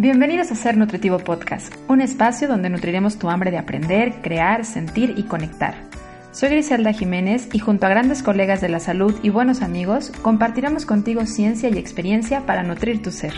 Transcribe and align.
Bienvenidos 0.00 0.52
a 0.52 0.54
Ser 0.54 0.76
Nutritivo 0.76 1.18
Podcast, 1.18 1.74
un 1.88 2.00
espacio 2.00 2.46
donde 2.46 2.70
nutriremos 2.70 3.18
tu 3.18 3.30
hambre 3.30 3.50
de 3.50 3.58
aprender, 3.58 4.22
crear, 4.22 4.64
sentir 4.64 5.14
y 5.16 5.24
conectar. 5.24 5.74
Soy 6.30 6.50
Griselda 6.50 6.92
Jiménez 6.92 7.48
y 7.52 7.58
junto 7.58 7.84
a 7.84 7.88
grandes 7.88 8.22
colegas 8.22 8.60
de 8.60 8.68
la 8.68 8.78
salud 8.78 9.18
y 9.24 9.30
buenos 9.30 9.60
amigos, 9.60 10.12
compartiremos 10.22 10.86
contigo 10.86 11.26
ciencia 11.26 11.68
y 11.68 11.78
experiencia 11.78 12.46
para 12.46 12.62
nutrir 12.62 13.02
tu 13.02 13.10
ser. 13.10 13.34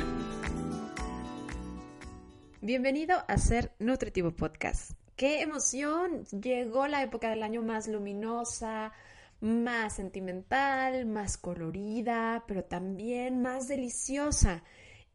Bienvenido 2.61 3.17
a 3.27 3.39
Ser 3.39 3.73
Nutritivo 3.79 4.33
Podcast. 4.33 4.91
¡Qué 5.17 5.41
emoción! 5.41 6.27
Llegó 6.27 6.87
la 6.89 7.03
época 7.03 7.31
del 7.31 7.43
año 7.43 7.63
más 7.63 7.89
luminosa, 7.89 8.93
más 9.41 9.95
sentimental, 9.95 11.07
más 11.07 11.39
colorida, 11.39 12.45
pero 12.47 12.65
también 12.65 13.41
más 13.41 13.67
deliciosa. 13.67 14.63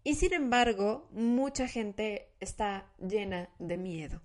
Y 0.07 0.13
sin 0.13 0.33
embargo, 0.33 1.09
mucha 1.11 1.67
gente 1.67 2.29
está 2.39 2.85
llena 2.99 3.49
de 3.57 3.75
miedo. 3.75 4.21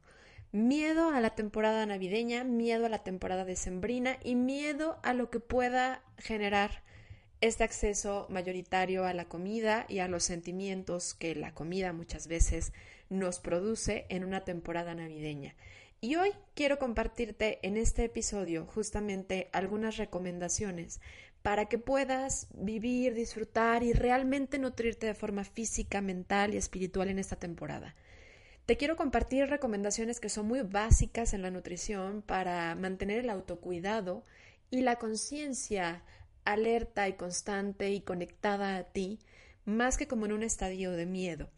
Miedo 0.52 1.08
a 1.08 1.20
la 1.22 1.30
temporada 1.30 1.86
navideña, 1.86 2.44
miedo 2.44 2.84
a 2.84 2.90
la 2.90 3.02
temporada 3.02 3.46
decembrina 3.46 4.18
y 4.22 4.34
miedo 4.34 4.98
a 5.02 5.14
lo 5.14 5.30
que 5.30 5.40
pueda 5.40 6.02
generar 6.18 6.82
este 7.40 7.64
acceso 7.64 8.26
mayoritario 8.28 9.06
a 9.06 9.14
la 9.14 9.24
comida 9.24 9.86
y 9.88 10.00
a 10.00 10.08
los 10.08 10.22
sentimientos 10.22 11.14
que 11.14 11.34
la 11.34 11.54
comida 11.54 11.94
muchas 11.94 12.28
veces 12.28 12.74
nos 13.08 13.40
produce 13.40 14.04
en 14.10 14.24
una 14.24 14.44
temporada 14.44 14.94
navideña. 14.94 15.56
Y 16.02 16.16
hoy 16.16 16.32
quiero 16.54 16.78
compartirte 16.78 17.58
en 17.62 17.78
este 17.78 18.04
episodio 18.04 18.66
justamente 18.66 19.48
algunas 19.54 19.96
recomendaciones 19.96 21.00
para 21.42 21.66
que 21.66 21.78
puedas 21.78 22.48
vivir, 22.54 23.14
disfrutar 23.14 23.82
y 23.82 23.92
realmente 23.92 24.58
nutrirte 24.58 25.06
de 25.06 25.14
forma 25.14 25.44
física, 25.44 26.00
mental 26.00 26.54
y 26.54 26.58
espiritual 26.58 27.08
en 27.08 27.18
esta 27.18 27.36
temporada. 27.36 27.94
Te 28.66 28.76
quiero 28.76 28.96
compartir 28.96 29.48
recomendaciones 29.48 30.20
que 30.20 30.28
son 30.28 30.46
muy 30.46 30.62
básicas 30.62 31.32
en 31.32 31.42
la 31.42 31.50
nutrición 31.50 32.22
para 32.22 32.74
mantener 32.74 33.20
el 33.20 33.30
autocuidado 33.30 34.24
y 34.70 34.82
la 34.82 34.96
conciencia 34.96 36.04
alerta 36.44 37.08
y 37.08 37.14
constante 37.14 37.90
y 37.90 38.00
conectada 38.00 38.76
a 38.76 38.84
ti, 38.84 39.18
más 39.64 39.96
que 39.96 40.06
como 40.06 40.26
en 40.26 40.32
un 40.32 40.42
estadio 40.42 40.92
de 40.92 41.06
miedo. 41.06 41.50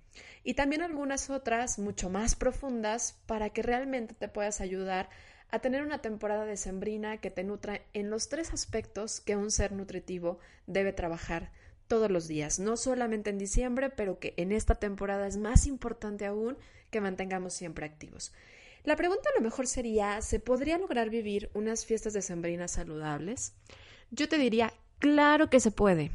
Y 0.45 0.55
también 0.55 0.83
algunas 0.83 1.31
otras 1.31 1.79
mucho 1.79 2.11
más 2.11 2.35
profundas 2.35 3.21
para 3.27 3.51
que 3.51 3.63
realmente 3.63 4.15
te 4.15 4.29
puedas 4.29 4.61
ayudar 4.61 5.09
a 5.53 5.59
tener 5.59 5.83
una 5.83 5.99
temporada 5.99 6.47
decembrina 6.47 7.19
que 7.19 7.31
te 7.31 7.45
nutra 7.45 7.83
en 7.93 8.11
los 8.11 8.29
tres 8.29 8.53
aspectos 8.53 9.21
que 9.21 9.37
un 9.37 9.51
ser 9.51 9.73
nutritivo 9.73 10.39
debe 10.67 10.95
trabajar 10.95 11.53
todos 11.89 12.11
los 12.11 12.27
días, 12.27 12.59
no 12.59 12.79
solamente 12.79 13.29
en 13.29 13.37
diciembre, 13.37 13.91
pero 13.91 14.19
que 14.19 14.33
en 14.39 14.51
esta 14.51 14.77
temporada 14.77 15.27
es 15.27 15.37
más 15.37 15.67
importante 15.67 16.25
aún 16.25 16.57
que 16.91 17.03
mantengamos 17.03 17.53
siempre 17.53 17.85
activos. 17.85 18.33
La 18.83 18.97
pregunta 18.97 19.29
a 19.29 19.39
lo 19.39 19.45
mejor 19.45 19.67
sería, 19.67 20.23
¿se 20.23 20.41
podría 20.41 20.79
lograr 20.79 21.11
vivir 21.11 21.51
unas 21.53 21.85
fiestas 21.85 22.15
decembrinas 22.15 22.71
saludables? 22.71 23.53
Yo 24.11 24.31
te 24.31 24.39
diría, 24.39 24.73
claro 24.99 25.51
que 25.51 25.61
se 25.61 25.71
puede. 25.71 26.13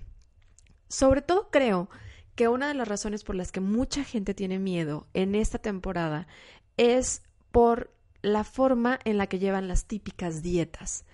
Sobre 0.87 1.21
todo 1.21 1.49
creo 1.51 1.89
que 2.33 2.47
una 2.47 2.67
de 2.67 2.73
las 2.73 2.87
razones 2.87 3.23
por 3.23 3.35
las 3.35 3.51
que 3.51 3.59
mucha 3.59 4.03
gente 4.03 4.33
tiene 4.33 4.57
miedo 4.57 5.05
en 5.13 5.35
esta 5.35 5.59
temporada 5.59 6.27
es 6.75 7.21
por 7.51 7.91
la 8.21 8.43
forma 8.43 8.99
en 9.03 9.17
la 9.17 9.27
que 9.27 9.39
llevan 9.39 9.67
las 9.67 9.85
típicas 9.85 10.41
dietas. 10.41 11.05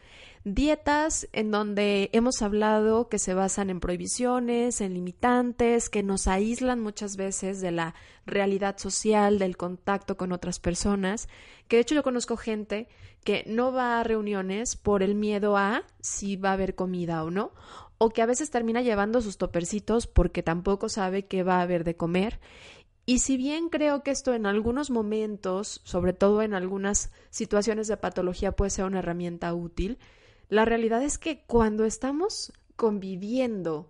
Dietas 0.46 1.30
en 1.32 1.52
donde 1.52 2.10
hemos 2.12 2.42
hablado 2.42 3.08
que 3.08 3.18
se 3.18 3.34
basan 3.34 3.70
en 3.70 3.80
prohibiciones, 3.80 4.82
en 4.82 4.94
limitantes, 4.94 5.90
que 5.90 6.04
nos 6.04 6.28
aíslan 6.28 6.82
muchas 6.82 7.16
veces 7.16 7.62
de 7.62 7.72
la 7.72 7.96
realidad 8.26 8.78
social, 8.78 9.40
del 9.40 9.56
contacto 9.56 10.18
con 10.18 10.34
otras 10.34 10.60
personas, 10.60 11.30
que 11.70 11.78
de 11.78 11.84
hecho 11.84 11.96
yo 11.96 12.04
conozco 12.04 12.36
gente 12.36 12.90
que 13.24 13.46
no 13.48 13.72
va 13.72 14.02
a 14.02 14.04
reuniones 14.04 14.76
por 14.76 15.02
el 15.02 15.16
miedo 15.16 15.56
a 15.56 15.84
si 16.02 16.36
va 16.36 16.50
a 16.50 16.54
haber 16.54 16.76
comida 16.76 17.24
o 17.24 17.32
no, 17.32 17.54
o 17.98 18.10
que 18.10 18.22
a 18.22 18.26
veces 18.26 18.50
termina 18.50 18.82
llevando 18.82 19.22
sus 19.22 19.38
topercitos 19.38 20.08
porque 20.08 20.44
tampoco 20.44 20.90
sabe 20.90 21.26
qué 21.26 21.44
va 21.44 21.60
a 21.60 21.62
haber 21.62 21.86
de 21.86 21.96
comer 21.96 22.42
y 23.06 23.20
si 23.20 23.38
bien 23.38 23.70
creo 23.70 24.04
que 24.04 24.12
esto 24.12 24.34
en 24.34 24.46
algunos 24.46 24.90
momentos, 24.90 25.82
sobre 25.84 26.14
todo 26.14 26.42
en 26.42 26.54
algunas 26.54 27.12
situaciones 27.30 27.88
de 27.88 27.98
patología, 27.98 28.54
puede 28.54 28.72
ser 28.72 28.86
una 28.86 29.00
herramienta 29.00 29.54
útil, 29.54 29.98
la 30.50 30.66
realidad 30.66 31.04
es 31.04 31.18
que 31.18 31.44
cuando 31.46 31.84
estamos 31.84 32.54
conviviendo, 32.76 33.90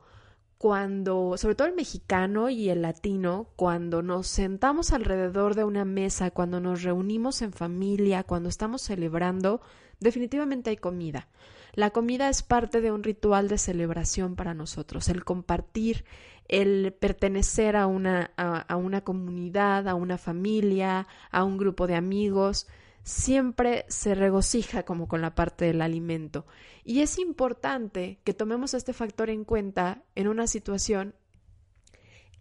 cuando, 0.58 1.36
sobre 1.38 1.56
todo 1.56 1.68
el 1.68 1.76
mexicano 1.76 2.50
y 2.50 2.70
el 2.70 2.82
latino, 2.84 3.50
cuando 3.56 4.02
nos 4.02 4.28
sentamos 4.28 4.94
alrededor 4.94 5.56
de 5.56 5.66
una 5.66 5.84
mesa, 5.84 6.32
cuando 6.32 6.60
nos 6.60 6.84
reunimos 6.84 7.42
en 7.42 7.52
familia, 7.52 8.24
cuando 8.24 8.50
estamos 8.50 8.82
celebrando, 8.82 9.62
definitivamente 10.00 10.70
hay 10.70 10.78
comida. 10.78 11.28
La 11.74 11.90
comida 11.90 12.30
es 12.30 12.44
parte 12.44 12.82
de 12.82 12.92
un 12.92 13.04
ritual 13.04 13.48
de 13.48 13.58
celebración 13.58 14.36
para 14.36 14.54
nosotros, 14.54 15.10
el 15.10 15.26
compartir, 15.26 16.06
el 16.48 16.94
pertenecer 16.94 17.76
a 17.76 17.88
una, 17.88 18.32
a, 18.38 18.76
una 18.76 19.02
comunidad, 19.02 19.88
a 19.88 19.96
una 19.96 20.18
familia, 20.18 21.08
a 21.32 21.44
un 21.44 21.58
grupo 21.58 21.88
de 21.88 21.96
amigos, 21.96 22.68
siempre 23.04 23.86
se 23.88 24.16
regocija 24.16 24.84
como 24.84 25.08
con 25.08 25.22
la 25.22 25.36
parte 25.36 25.66
del 25.66 25.82
alimento. 25.82 26.46
Y 26.84 27.02
es 27.02 27.18
importante 27.20 28.20
que 28.24 28.34
tomemos 28.34 28.74
este 28.74 28.94
factor 28.94 29.30
en 29.30 29.46
cuenta 29.46 30.04
en 30.16 30.28
una 30.28 30.48
situación 30.48 31.16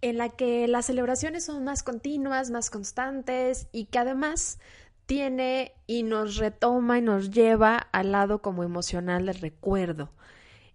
en 0.01 0.19
la 0.19 0.31
que 0.31 0.67
las 0.67 0.87
celebraciones 0.87 1.45
son 1.45 1.63
más 1.65 1.83
continuas, 1.83 2.51
más 2.51 2.71
constantes 2.71 3.69
y 3.71 3.87
que 3.87 4.01
además 4.01 4.59
tiene 5.07 5.75
y 5.87 6.03
nos 6.03 6.37
retoma 6.37 6.99
y 6.99 7.03
nos 7.03 7.31
lleva 7.31 7.77
al 7.77 8.13
lado 8.13 8.43
como 8.43 8.65
emocional 8.65 9.27
del 9.27 9.41
recuerdo. 9.41 10.11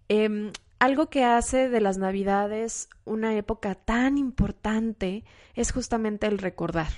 Em, 0.08 0.52
algo 0.78 1.10
que 1.10 1.24
hace 1.24 1.68
de 1.68 1.80
las 1.80 1.98
Navidades 1.98 2.88
una 3.04 3.36
época 3.36 3.74
tan 3.74 4.16
importante 4.18 5.24
es 5.54 5.72
justamente 5.72 6.26
el 6.26 6.38
recordar. 6.38 6.90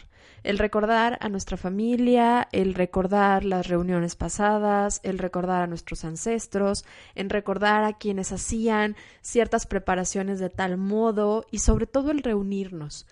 El 0.42 0.58
recordar 0.58 1.18
a 1.20 1.28
nuestra 1.28 1.58
familia, 1.58 2.48
el 2.52 2.74
recordar 2.74 3.44
las 3.44 3.68
reuniones 3.68 4.16
pasadas, 4.16 5.00
el 5.02 5.18
recordar 5.18 5.62
a 5.62 5.66
nuestros 5.66 6.04
ancestros, 6.04 6.86
en 7.14 7.28
recordar 7.28 7.84
a 7.84 7.98
quienes 7.98 8.32
hacían 8.32 8.96
ciertas 9.20 9.66
preparaciones 9.66 10.38
de 10.40 10.48
tal 10.48 10.78
modo 10.78 11.46
y 11.50 11.58
sobre 11.58 11.86
todo 11.86 12.10
el 12.10 12.22
reunirnos. 12.22 13.06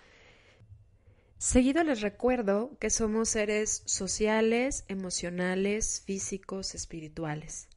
Seguido 1.37 1.83
les 1.83 2.01
recuerdo 2.01 2.77
que 2.79 2.89
somos 2.89 3.29
seres 3.29 3.83
sociales, 3.85 4.83
emocionales, 4.87 6.01
físicos, 6.05 6.73
espirituales. 6.75 7.69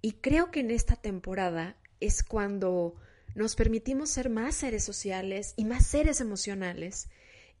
Y 0.00 0.12
creo 0.12 0.50
que 0.50 0.60
en 0.60 0.70
esta 0.70 0.96
temporada 0.96 1.76
es 2.00 2.22
cuando 2.22 2.96
nos 3.34 3.54
permitimos 3.54 4.10
ser 4.10 4.30
más 4.30 4.56
seres 4.56 4.84
sociales 4.84 5.54
y 5.56 5.64
más 5.64 5.86
seres 5.86 6.20
emocionales. 6.20 7.08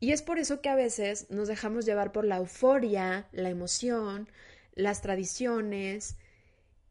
Y 0.00 0.12
es 0.12 0.22
por 0.22 0.38
eso 0.38 0.60
que 0.60 0.68
a 0.68 0.74
veces 0.74 1.26
nos 1.30 1.48
dejamos 1.48 1.84
llevar 1.84 2.10
por 2.12 2.24
la 2.24 2.38
euforia, 2.38 3.28
la 3.32 3.50
emoción, 3.50 4.28
las 4.74 5.02
tradiciones. 5.02 6.16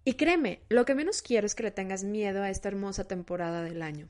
Y 0.05 0.13
créeme, 0.13 0.61
lo 0.69 0.85
que 0.85 0.95
menos 0.95 1.21
quiero 1.21 1.47
es 1.47 1.55
que 1.55 1.63
le 1.63 1.71
tengas 1.71 2.03
miedo 2.03 2.43
a 2.43 2.49
esta 2.49 2.69
hermosa 2.69 3.05
temporada 3.05 3.63
del 3.63 3.81
año. 3.81 4.07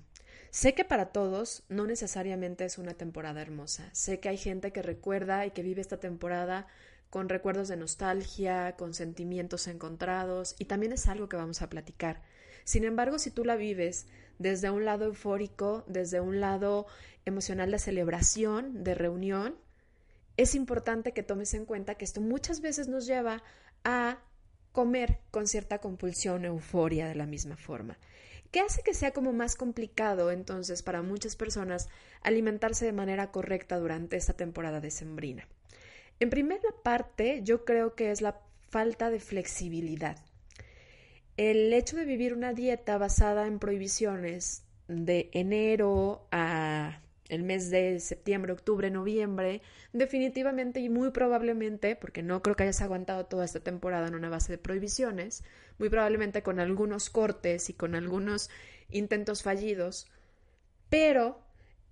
Sé 0.51 0.73
que 0.73 0.83
para 0.83 1.07
todos 1.07 1.63
no 1.69 1.85
necesariamente 1.85 2.66
es 2.66 2.77
una 2.77 2.94
temporada 2.94 3.41
hermosa. 3.41 3.89
Sé 3.94 4.19
que 4.19 4.29
hay 4.29 4.38
gente 4.38 4.71
que 4.71 4.81
recuerda 4.81 5.45
y 5.45 5.51
que 5.51 5.63
vive 5.63 5.81
esta 5.81 6.00
temporada 6.00 6.67
con 7.09 7.29
recuerdos 7.29 7.67
de 7.67 7.77
nostalgia, 7.77 8.75
con 8.75 8.94
sentimientos 8.94 9.67
encontrados, 9.67 10.56
y 10.59 10.66
también 10.66 10.91
es 10.91 11.07
algo 11.07 11.29
que 11.29 11.38
vamos 11.38 11.61
a 11.61 11.69
platicar. 11.69 12.21
Sin 12.63 12.83
embargo, 12.83 13.19
si 13.19 13.31
tú 13.31 13.45
la 13.45 13.55
vives 13.55 14.07
desde 14.37 14.69
un 14.69 14.85
lado 14.85 15.05
eufórico, 15.05 15.83
desde 15.88 16.21
un 16.21 16.39
lado 16.39 16.88
emocional 17.25 17.71
de 17.71 17.79
celebración, 17.79 18.83
de 18.83 18.95
reunión, 18.95 19.56
es 20.38 20.56
importante 20.56 21.11
que 21.11 21.23
tomes 21.23 21.53
en 21.53 21.65
cuenta 21.65 21.95
que 21.95 22.06
esto 22.06 22.21
muchas 22.21 22.61
veces 22.61 22.88
nos 22.88 23.06
lleva 23.06 23.44
a 23.83 24.19
comer 24.71 25.19
con 25.31 25.47
cierta 25.47 25.79
compulsión, 25.79 26.45
euforia 26.45 27.07
de 27.07 27.15
la 27.15 27.25
misma 27.25 27.57
forma. 27.57 27.97
¿Qué 28.51 28.62
hace 28.62 28.81
que 28.81 28.94
sea 28.94 29.12
como 29.12 29.31
más 29.33 29.55
complicado 29.55 30.31
entonces 30.31 30.81
para 30.81 31.01
muchas 31.01 31.35
personas 31.35 31.88
alimentarse 32.21 32.85
de 32.85 32.94
manera 32.94 33.31
correcta 33.31 33.77
durante 33.77 34.17
esta 34.17 34.33
temporada 34.33 34.79
decembrina? 34.79 35.47
En 36.19 36.29
primera 36.29 36.69
parte, 36.83 37.41
yo 37.44 37.63
creo 37.63 37.95
que 37.95 38.12
es 38.12 38.21
la 38.21 38.41
falta 38.69 39.09
de 39.09 39.19
flexibilidad. 39.19 40.17
El 41.39 41.71
hecho 41.71 41.95
de 41.95 42.03
vivir 42.03 42.33
una 42.33 42.51
dieta 42.51 42.97
basada 42.97 43.47
en 43.47 43.59
prohibiciones 43.59 44.65
de 44.89 45.30
enero 45.31 46.27
a 46.33 47.00
el 47.30 47.44
mes 47.44 47.69
de 47.69 48.01
septiembre, 48.01 48.51
octubre, 48.51 48.91
noviembre, 48.91 49.62
definitivamente 49.94 50.81
y 50.81 50.89
muy 50.89 51.12
probablemente, 51.12 51.95
porque 51.95 52.24
no 52.24 52.41
creo 52.41 52.57
que 52.57 52.63
hayas 52.63 52.81
aguantado 52.81 53.25
toda 53.27 53.45
esta 53.45 53.62
temporada 53.62 54.09
en 54.09 54.15
una 54.15 54.27
base 54.27 54.51
de 54.51 54.57
prohibiciones, 54.57 55.45
muy 55.77 55.88
probablemente 55.88 56.44
con 56.44 56.59
algunos 56.59 57.09
cortes 57.09 57.69
y 57.69 57.74
con 57.74 57.95
algunos 57.95 58.50
intentos 58.89 59.41
fallidos, 59.41 60.07
pero 60.89 61.39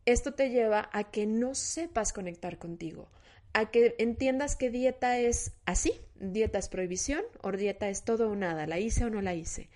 esto 0.05 0.33
te 0.33 0.49
lleva 0.49 0.89
a 0.91 1.05
que 1.05 1.25
no 1.25 1.55
sepas 1.55 2.11
conectar 2.11 2.57
contigo, 2.57 3.09
a 3.57 3.71
que 3.71 3.95
entiendas 3.97 4.55
que 4.55 4.69
dieta 4.69 5.17
es 5.17 5.53
así, 5.65 5.99
dieta 6.19 6.59
es 6.59 6.69
prohibición 6.69 7.23
o 7.41 7.51
dieta 7.51 7.89
es 7.89 8.03
todo 8.03 8.29
o 8.29 8.35
nada, 8.35 8.67
la 8.67 8.77
hice 8.77 9.05
o 9.05 9.09
no 9.09 9.19
la 9.19 9.33
hice. 9.33 9.67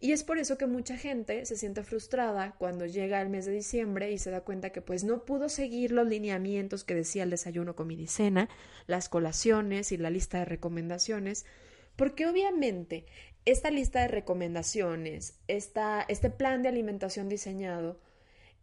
Y 0.00 0.10
es 0.10 0.24
por 0.24 0.38
eso 0.38 0.58
que 0.58 0.66
mucha 0.66 0.96
gente 0.96 1.46
se 1.46 1.56
siente 1.56 1.84
frustrada 1.84 2.56
cuando 2.58 2.84
llega 2.84 3.22
el 3.22 3.28
mes 3.28 3.46
de 3.46 3.52
diciembre 3.52 4.10
y 4.10 4.18
se 4.18 4.32
da 4.32 4.40
cuenta 4.40 4.70
que 4.70 4.82
pues 4.82 5.04
no 5.04 5.24
pudo 5.24 5.48
seguir 5.48 5.92
los 5.92 6.08
lineamientos 6.08 6.82
que 6.82 6.96
decía 6.96 7.22
el 7.22 7.30
desayuno, 7.30 7.76
comida 7.76 8.02
y 8.02 8.06
cena, 8.08 8.48
las 8.88 9.08
colaciones 9.08 9.92
y 9.92 9.98
la 9.98 10.10
lista 10.10 10.40
de 10.40 10.44
recomendaciones, 10.44 11.46
porque 11.94 12.26
obviamente 12.26 13.06
esta 13.44 13.70
lista 13.70 14.00
de 14.00 14.08
recomendaciones, 14.08 15.38
este 15.46 16.30
plan 16.30 16.64
de 16.64 16.70
alimentación 16.70 17.28
diseñado, 17.28 18.00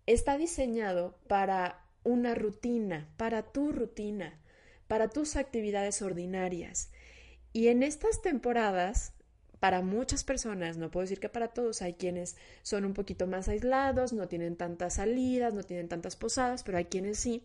está 0.05 0.37
diseñado 0.37 1.17
para 1.27 1.85
una 2.03 2.35
rutina, 2.35 3.07
para 3.15 3.41
tu 3.41 3.71
rutina, 3.71 4.37
para 4.87 5.09
tus 5.09 5.35
actividades 5.35 6.01
ordinarias. 6.01 6.91
Y 7.53 7.69
en 7.69 7.83
estas 7.83 8.21
temporadas 8.21 9.13
para 9.59 9.81
muchas 9.81 10.23
personas, 10.23 10.77
no 10.77 10.91
puedo 10.91 11.05
decir 11.05 11.19
que 11.19 11.29
para 11.29 11.47
todos, 11.47 11.81
hay 11.81 11.93
quienes 11.93 12.35
son 12.61 12.85
un 12.85 12.93
poquito 12.93 13.25
más 13.25 13.47
aislados, 13.47 14.13
no 14.13 14.27
tienen 14.27 14.57
tantas 14.57 14.95
salidas, 14.95 15.53
no 15.53 15.63
tienen 15.63 15.87
tantas 15.87 16.15
posadas, 16.15 16.63
pero 16.63 16.77
hay 16.77 16.85
quienes 16.85 17.17
sí. 17.17 17.43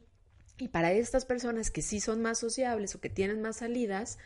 Y 0.59 0.69
para 0.69 0.93
estas 0.93 1.25
personas 1.25 1.71
que 1.71 1.81
sí 1.81 2.01
son 2.01 2.21
más 2.21 2.39
sociables 2.39 2.95
o 2.95 3.01
que 3.01 3.09
tienen 3.09 3.41
más 3.41 3.57
salidas, 3.57 4.19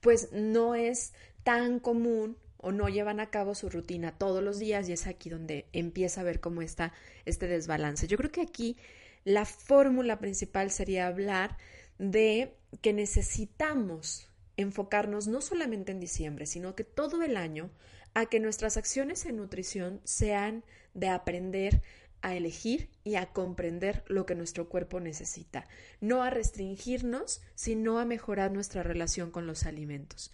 pues 0.00 0.30
no 0.32 0.74
es 0.76 1.14
tan 1.42 1.80
común 1.80 2.36
o 2.58 2.70
no 2.70 2.88
llevan 2.88 3.18
a 3.18 3.30
cabo 3.30 3.56
su 3.56 3.68
rutina 3.68 4.16
todos 4.16 4.42
los 4.42 4.60
días 4.60 4.88
y 4.88 4.92
es 4.92 5.08
aquí 5.08 5.28
donde 5.28 5.66
empieza 5.72 6.20
a 6.20 6.24
ver 6.24 6.38
cómo 6.38 6.62
está 6.62 6.92
este 7.24 7.48
desbalance. 7.48 8.06
Yo 8.06 8.16
creo 8.16 8.30
que 8.30 8.42
aquí 8.42 8.76
la 9.24 9.44
fórmula 9.44 10.20
principal 10.20 10.70
sería 10.70 11.08
hablar 11.08 11.56
de 12.02 12.56
que 12.80 12.92
necesitamos 12.92 14.28
enfocarnos 14.56 15.28
no 15.28 15.40
solamente 15.40 15.92
en 15.92 16.00
diciembre, 16.00 16.46
sino 16.46 16.74
que 16.74 16.82
todo 16.82 17.22
el 17.22 17.36
año 17.36 17.70
a 18.12 18.26
que 18.26 18.40
nuestras 18.40 18.76
acciones 18.76 19.24
en 19.24 19.36
nutrición 19.36 20.00
sean 20.02 20.64
de 20.94 21.08
aprender 21.08 21.80
a 22.20 22.34
elegir 22.34 22.90
y 23.04 23.14
a 23.14 23.26
comprender 23.26 24.02
lo 24.08 24.26
que 24.26 24.34
nuestro 24.34 24.68
cuerpo 24.68 24.98
necesita, 24.98 25.68
no 26.00 26.24
a 26.24 26.30
restringirnos, 26.30 27.40
sino 27.54 28.00
a 28.00 28.04
mejorar 28.04 28.50
nuestra 28.50 28.82
relación 28.82 29.30
con 29.30 29.46
los 29.46 29.64
alimentos. 29.64 30.32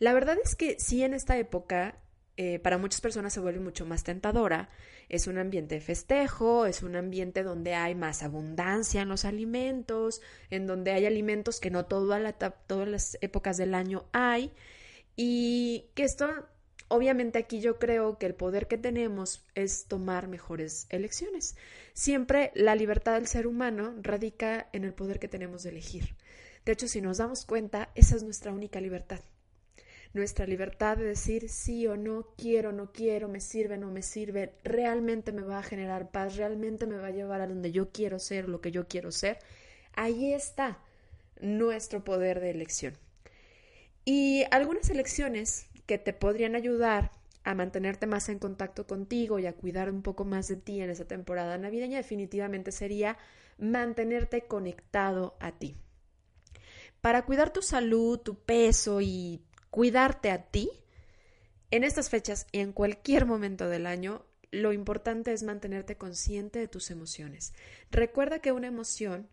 La 0.00 0.14
verdad 0.14 0.36
es 0.42 0.56
que 0.56 0.80
sí 0.80 1.04
en 1.04 1.14
esta 1.14 1.38
época 1.38 1.96
eh, 2.36 2.58
para 2.58 2.78
muchas 2.78 3.00
personas 3.00 3.32
se 3.32 3.40
vuelve 3.40 3.60
mucho 3.60 3.86
más 3.86 4.02
tentadora. 4.02 4.68
Es 5.08 5.26
un 5.26 5.38
ambiente 5.38 5.76
de 5.76 5.80
festejo, 5.80 6.66
es 6.66 6.82
un 6.82 6.96
ambiente 6.96 7.42
donde 7.42 7.74
hay 7.74 7.94
más 7.94 8.22
abundancia 8.22 9.02
en 9.02 9.08
los 9.08 9.24
alimentos, 9.24 10.20
en 10.50 10.66
donde 10.66 10.92
hay 10.92 11.06
alimentos 11.06 11.60
que 11.60 11.70
no 11.70 11.86
todas 11.86 12.20
las 12.88 13.18
épocas 13.20 13.56
del 13.56 13.74
año 13.74 14.06
hay. 14.12 14.52
Y 15.16 15.90
que 15.94 16.02
esto, 16.02 16.28
obviamente 16.88 17.38
aquí 17.38 17.60
yo 17.60 17.78
creo 17.78 18.18
que 18.18 18.26
el 18.26 18.34
poder 18.34 18.66
que 18.66 18.78
tenemos 18.78 19.44
es 19.54 19.86
tomar 19.86 20.26
mejores 20.26 20.86
elecciones. 20.90 21.56
Siempre 21.92 22.50
la 22.54 22.74
libertad 22.74 23.14
del 23.14 23.28
ser 23.28 23.46
humano 23.46 23.94
radica 24.02 24.68
en 24.72 24.84
el 24.84 24.94
poder 24.94 25.20
que 25.20 25.28
tenemos 25.28 25.62
de 25.62 25.70
elegir. 25.70 26.16
De 26.64 26.72
hecho, 26.72 26.88
si 26.88 27.00
nos 27.00 27.18
damos 27.18 27.44
cuenta, 27.44 27.90
esa 27.94 28.16
es 28.16 28.24
nuestra 28.24 28.52
única 28.52 28.80
libertad 28.80 29.20
nuestra 30.14 30.46
libertad 30.46 30.96
de 30.96 31.04
decir 31.04 31.48
sí 31.48 31.86
o 31.86 31.96
no, 31.96 32.28
quiero, 32.38 32.72
no 32.72 32.92
quiero, 32.92 33.28
me 33.28 33.40
sirve, 33.40 33.76
no 33.76 33.90
me 33.90 34.02
sirve, 34.02 34.54
realmente 34.62 35.32
me 35.32 35.42
va 35.42 35.58
a 35.58 35.62
generar 35.62 36.10
paz, 36.10 36.36
realmente 36.36 36.86
me 36.86 36.96
va 36.96 37.08
a 37.08 37.12
llevar 37.12 37.40
a 37.40 37.48
donde 37.48 37.72
yo 37.72 37.90
quiero 37.90 38.18
ser, 38.18 38.48
lo 38.48 38.60
que 38.60 38.70
yo 38.70 38.86
quiero 38.86 39.10
ser, 39.10 39.38
ahí 39.94 40.32
está 40.32 40.78
nuestro 41.40 42.04
poder 42.04 42.40
de 42.40 42.50
elección. 42.50 42.96
Y 44.04 44.44
algunas 44.50 44.88
elecciones 44.88 45.66
que 45.86 45.98
te 45.98 46.12
podrían 46.12 46.54
ayudar 46.54 47.10
a 47.42 47.54
mantenerte 47.54 48.06
más 48.06 48.28
en 48.28 48.38
contacto 48.38 48.86
contigo 48.86 49.38
y 49.38 49.46
a 49.46 49.52
cuidar 49.52 49.90
un 49.90 50.02
poco 50.02 50.24
más 50.24 50.48
de 50.48 50.56
ti 50.56 50.80
en 50.80 50.90
esa 50.90 51.06
temporada 51.06 51.58
navideña 51.58 51.98
definitivamente 51.98 52.72
sería 52.72 53.18
mantenerte 53.58 54.46
conectado 54.46 55.36
a 55.40 55.52
ti. 55.52 55.76
Para 57.00 57.26
cuidar 57.26 57.52
tu 57.52 57.60
salud, 57.60 58.18
tu 58.18 58.36
peso 58.36 59.00
y 59.02 59.42
cuidarte 59.74 60.30
a 60.30 60.40
ti, 60.40 60.70
en 61.72 61.82
estas 61.82 62.08
fechas 62.08 62.46
y 62.52 62.60
en 62.60 62.72
cualquier 62.72 63.26
momento 63.26 63.68
del 63.68 63.86
año, 63.86 64.24
lo 64.52 64.72
importante 64.72 65.32
es 65.32 65.42
mantenerte 65.42 65.96
consciente 65.96 66.60
de 66.60 66.68
tus 66.68 66.92
emociones. 66.92 67.54
Recuerda 67.90 68.38
que 68.38 68.52
una 68.52 68.68
emoción 68.68 69.28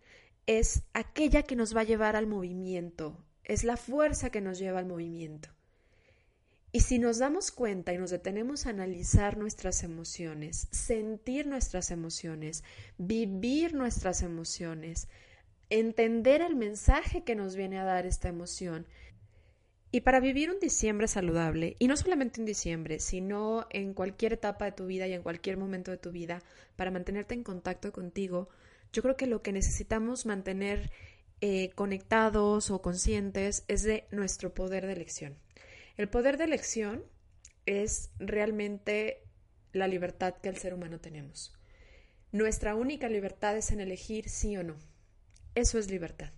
es 0.47 0.81
aquella 0.93 1.43
que 1.43 1.55
nos 1.55 1.75
va 1.75 1.81
a 1.81 1.83
llevar 1.83 2.15
al 2.15 2.25
movimiento, 2.25 3.23
es 3.43 3.63
la 3.63 3.77
fuerza 3.77 4.31
que 4.31 4.41
nos 4.41 4.57
lleva 4.57 4.79
al 4.79 4.87
movimiento. 4.87 5.49
Y 6.71 6.79
si 6.79 6.97
nos 6.97 7.19
damos 7.19 7.51
cuenta 7.51 7.93
y 7.93 7.99
nos 7.99 8.09
detenemos 8.09 8.65
a 8.65 8.71
analizar 8.71 9.37
nuestras 9.37 9.83
emociones, 9.83 10.67
sentir 10.71 11.45
nuestras 11.45 11.91
emociones, 11.91 12.63
vivir 12.97 13.75
nuestras 13.75 14.23
emociones, 14.23 15.07
entender 15.69 16.41
el 16.41 16.55
mensaje 16.55 17.23
que 17.23 17.35
nos 17.35 17.55
viene 17.55 17.77
a 17.77 17.83
dar 17.83 18.07
esta 18.07 18.27
emoción, 18.27 18.87
y 19.91 20.01
para 20.01 20.21
vivir 20.21 20.49
un 20.49 20.59
diciembre 20.59 21.07
saludable, 21.07 21.75
y 21.77 21.87
no 21.87 21.97
solamente 21.97 22.39
en 22.39 22.45
diciembre, 22.45 22.99
sino 22.99 23.67
en 23.69 23.93
cualquier 23.93 24.33
etapa 24.33 24.65
de 24.65 24.71
tu 24.71 24.85
vida 24.85 25.07
y 25.07 25.13
en 25.13 25.21
cualquier 25.21 25.57
momento 25.57 25.91
de 25.91 25.97
tu 25.97 26.11
vida, 26.11 26.41
para 26.77 26.91
mantenerte 26.91 27.33
en 27.33 27.43
contacto 27.43 27.91
contigo, 27.91 28.49
yo 28.93 29.01
creo 29.01 29.17
que 29.17 29.27
lo 29.27 29.41
que 29.41 29.51
necesitamos 29.51 30.25
mantener 30.25 30.91
eh, 31.41 31.71
conectados 31.75 32.71
o 32.71 32.81
conscientes 32.81 33.65
es 33.67 33.83
de 33.83 34.05
nuestro 34.11 34.53
poder 34.53 34.85
de 34.85 34.93
elección. 34.93 35.37
El 35.97 36.07
poder 36.07 36.37
de 36.37 36.45
elección 36.45 37.03
es 37.65 38.11
realmente 38.19 39.23
la 39.73 39.87
libertad 39.87 40.35
que 40.35 40.49
el 40.49 40.57
ser 40.57 40.73
humano 40.73 40.99
tenemos. 40.99 41.53
Nuestra 42.31 42.75
única 42.75 43.09
libertad 43.09 43.57
es 43.57 43.71
en 43.71 43.81
elegir 43.81 44.29
sí 44.29 44.55
o 44.55 44.63
no. 44.63 44.77
Eso 45.53 45.79
es 45.79 45.91
libertad. 45.91 46.31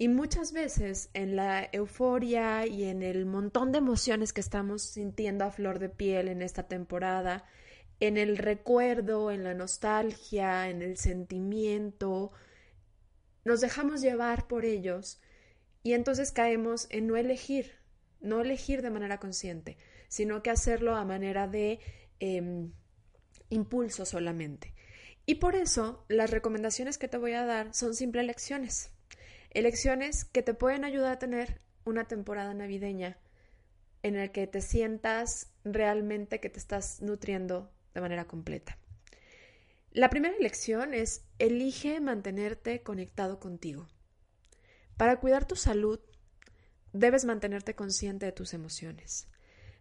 Y 0.00 0.06
muchas 0.06 0.52
veces 0.52 1.10
en 1.12 1.34
la 1.34 1.68
euforia 1.72 2.64
y 2.68 2.84
en 2.84 3.02
el 3.02 3.26
montón 3.26 3.72
de 3.72 3.78
emociones 3.78 4.32
que 4.32 4.40
estamos 4.40 4.82
sintiendo 4.82 5.44
a 5.44 5.50
flor 5.50 5.80
de 5.80 5.88
piel 5.88 6.28
en 6.28 6.40
esta 6.40 6.68
temporada, 6.68 7.44
en 7.98 8.16
el 8.16 8.38
recuerdo, 8.38 9.32
en 9.32 9.42
la 9.42 9.54
nostalgia, 9.54 10.70
en 10.70 10.82
el 10.82 10.96
sentimiento, 10.98 12.30
nos 13.44 13.60
dejamos 13.60 14.00
llevar 14.00 14.46
por 14.46 14.64
ellos 14.64 15.20
y 15.82 15.94
entonces 15.94 16.30
caemos 16.30 16.86
en 16.90 17.08
no 17.08 17.16
elegir, 17.16 17.72
no 18.20 18.40
elegir 18.40 18.82
de 18.82 18.90
manera 18.90 19.18
consciente, 19.18 19.78
sino 20.06 20.44
que 20.44 20.50
hacerlo 20.50 20.94
a 20.94 21.04
manera 21.04 21.48
de 21.48 21.80
em, 22.20 22.70
impulso 23.50 24.06
solamente. 24.06 24.74
Y 25.26 25.36
por 25.36 25.56
eso 25.56 26.04
las 26.06 26.30
recomendaciones 26.30 26.98
que 26.98 27.08
te 27.08 27.18
voy 27.18 27.32
a 27.32 27.44
dar 27.44 27.74
son 27.74 27.96
simple 27.96 28.22
lecciones 28.22 28.92
Elecciones 29.50 30.24
que 30.24 30.42
te 30.42 30.54
pueden 30.54 30.84
ayudar 30.84 31.12
a 31.12 31.18
tener 31.18 31.60
una 31.84 32.04
temporada 32.04 32.52
navideña 32.54 33.18
en 34.02 34.16
la 34.16 34.28
que 34.28 34.46
te 34.46 34.60
sientas 34.60 35.50
realmente 35.64 36.40
que 36.40 36.50
te 36.50 36.58
estás 36.58 37.00
nutriendo 37.00 37.72
de 37.94 38.00
manera 38.00 38.26
completa. 38.26 38.78
La 39.90 40.10
primera 40.10 40.36
elección 40.36 40.94
es 40.94 41.24
elige 41.38 42.00
mantenerte 42.00 42.82
conectado 42.82 43.40
contigo. 43.40 43.88
Para 44.96 45.18
cuidar 45.18 45.46
tu 45.46 45.56
salud, 45.56 46.00
debes 46.92 47.24
mantenerte 47.24 47.74
consciente 47.74 48.26
de 48.26 48.32
tus 48.32 48.52
emociones. 48.54 49.28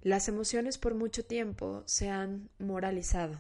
Las 0.02 0.28
emociones 0.28 0.78
por 0.78 0.96
mucho 0.96 1.26
tiempo 1.26 1.84
se 1.86 2.10
han 2.10 2.50
moralizado. 2.60 3.40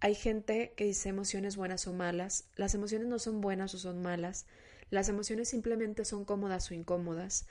Hay 0.00 0.14
gente 0.14 0.72
que 0.76 0.84
dice 0.84 1.10
emociones 1.10 1.56
buenas 1.56 1.86
o 1.86 1.92
malas. 1.92 2.48
Las 2.56 2.74
emociones 2.74 3.06
no 3.06 3.18
son 3.18 3.40
buenas 3.40 3.74
o 3.74 3.78
son 3.78 4.02
malas. 4.02 4.46
Las 4.90 5.08
emociones 5.08 5.48
simplemente 5.48 6.04
son 6.04 6.24
cómodas 6.24 6.70
o 6.70 6.74
incómodas. 6.74 7.46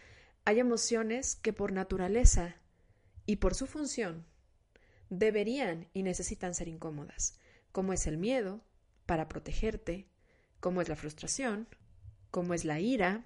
Hay 0.46 0.60
emociones 0.60 1.36
que 1.36 1.54
por 1.54 1.72
naturaleza 1.72 2.56
y 3.26 3.38
por 3.38 3.56
su 3.56 3.66
función 3.66 4.26
deberían 5.10 5.88
y 5.94 6.04
necesitan 6.04 6.54
ser 6.54 6.68
incómodas, 6.68 7.40
como 7.72 7.94
es 7.94 8.08
el 8.08 8.18
miedo, 8.18 8.62
para 9.06 9.28
protegerte, 9.28 10.08
como 10.60 10.82
es 10.82 10.90
la 10.90 10.96
frustración, 10.96 11.68
como 12.30 12.54
es 12.54 12.66
la 12.66 12.80
ira, 12.80 13.26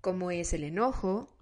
como 0.00 0.30
es 0.30 0.52
el 0.52 0.64
enojo. 0.64 1.34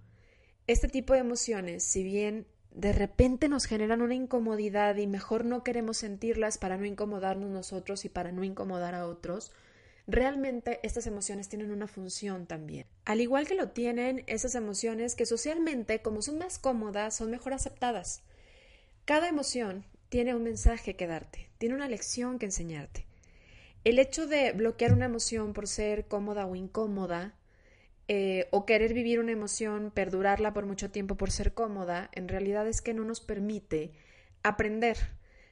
Este 0.67 0.87
tipo 0.87 1.13
de 1.13 1.19
emociones, 1.19 1.83
si 1.83 2.03
bien 2.03 2.47
de 2.69 2.93
repente 2.93 3.49
nos 3.49 3.65
generan 3.65 4.01
una 4.01 4.15
incomodidad 4.15 4.95
y 4.95 5.07
mejor 5.07 5.43
no 5.43 5.63
queremos 5.63 5.97
sentirlas 5.97 6.57
para 6.57 6.77
no 6.77 6.85
incomodarnos 6.85 7.49
nosotros 7.49 8.05
y 8.05 8.09
para 8.09 8.31
no 8.31 8.43
incomodar 8.45 8.95
a 8.95 9.07
otros, 9.07 9.51
realmente 10.11 10.79
estas 10.83 11.07
emociones 11.07 11.49
tienen 11.49 11.71
una 11.71 11.87
función 11.87 12.45
también. 12.45 12.85
Al 13.05 13.21
igual 13.21 13.47
que 13.47 13.55
lo 13.55 13.69
tienen 13.69 14.23
esas 14.27 14.55
emociones 14.55 15.15
que 15.15 15.25
socialmente, 15.25 16.01
como 16.01 16.21
son 16.21 16.37
más 16.37 16.59
cómodas, 16.59 17.15
son 17.15 17.31
mejor 17.31 17.53
aceptadas. 17.53 18.23
Cada 19.05 19.27
emoción 19.27 19.85
tiene 20.09 20.35
un 20.35 20.43
mensaje 20.43 20.95
que 20.95 21.07
darte, 21.07 21.49
tiene 21.57 21.75
una 21.75 21.87
lección 21.87 22.37
que 22.37 22.45
enseñarte. 22.45 23.05
El 23.83 23.97
hecho 23.97 24.27
de 24.27 24.51
bloquear 24.51 24.93
una 24.93 25.05
emoción 25.05 25.53
por 25.53 25.67
ser 25.67 26.05
cómoda 26.05 26.45
o 26.45 26.55
incómoda, 26.55 27.33
eh, 28.07 28.47
o 28.51 28.65
querer 28.65 28.93
vivir 28.93 29.19
una 29.19 29.31
emoción, 29.31 29.89
perdurarla 29.89 30.53
por 30.53 30.65
mucho 30.65 30.91
tiempo 30.91 31.15
por 31.15 31.31
ser 31.31 31.53
cómoda, 31.53 32.09
en 32.13 32.27
realidad 32.27 32.67
es 32.67 32.81
que 32.81 32.93
no 32.93 33.05
nos 33.05 33.21
permite 33.21 33.93
aprender 34.43 34.97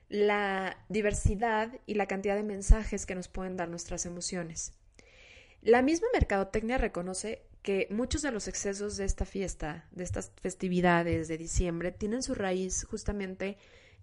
la 0.10 0.84
diversidad 0.90 1.80
y 1.86 1.94
la 1.94 2.08
cantidad 2.08 2.36
de 2.36 2.44
mensajes 2.44 3.06
que 3.06 3.16
nos 3.16 3.28
pueden 3.28 3.58
dar 3.58 3.70
nuestras 3.70 4.06
emociones. 4.06 4.74
La 5.62 5.82
misma 5.82 6.08
mercadotecnia 6.14 6.78
reconoce 6.78 7.44
que 7.62 7.88
muchos 7.92 8.22
de 8.22 8.32
los 8.32 8.48
excesos 8.48 8.98
de 8.98 9.06
esta 9.06 9.26
fiesta, 9.26 9.86
de 9.92 10.04
estas 10.04 10.32
festividades 10.42 11.28
de 11.28 11.38
diciembre, 11.38 11.92
tienen 11.92 12.24
su 12.24 12.34
raíz 12.34 12.86
justamente 12.86 13.58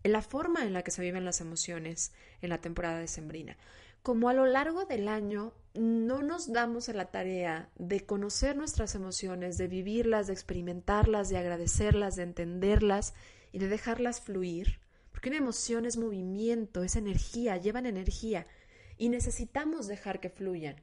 en 0.04 0.12
la 0.12 0.22
forma 0.22 0.62
en 0.62 0.72
la 0.72 0.82
que 0.82 0.90
se 0.90 1.02
viven 1.02 1.25
las 1.25 1.40
emociones 1.40 2.12
en 2.42 2.50
la 2.50 2.60
temporada 2.60 2.98
decembrina. 2.98 3.56
Como 4.02 4.28
a 4.28 4.34
lo 4.34 4.46
largo 4.46 4.84
del 4.84 5.08
año 5.08 5.52
no 5.75 6.22
nos 6.22 6.52
damos 6.52 6.88
a 6.88 6.92
la 6.92 7.06
tarea 7.06 7.70
de 7.76 8.06
conocer 8.06 8.56
nuestras 8.56 8.94
emociones, 8.94 9.58
de 9.58 9.66
vivirlas, 9.66 10.28
de 10.28 10.34
experimentarlas, 10.34 11.28
de 11.28 11.38
agradecerlas, 11.38 12.14
de 12.14 12.22
entenderlas 12.22 13.14
y 13.50 13.58
de 13.58 13.68
dejarlas 13.68 14.20
fluir, 14.20 14.78
porque 15.16 15.30
una 15.30 15.38
emoción 15.38 15.87
es 15.87 15.96
movimiento, 15.96 16.82
es 16.82 16.94
energía, 16.94 17.56
llevan 17.56 17.87
energía 17.87 18.46
y 18.99 19.08
necesitamos 19.08 19.87
dejar 19.87 20.20
que 20.20 20.28
fluyan 20.28 20.76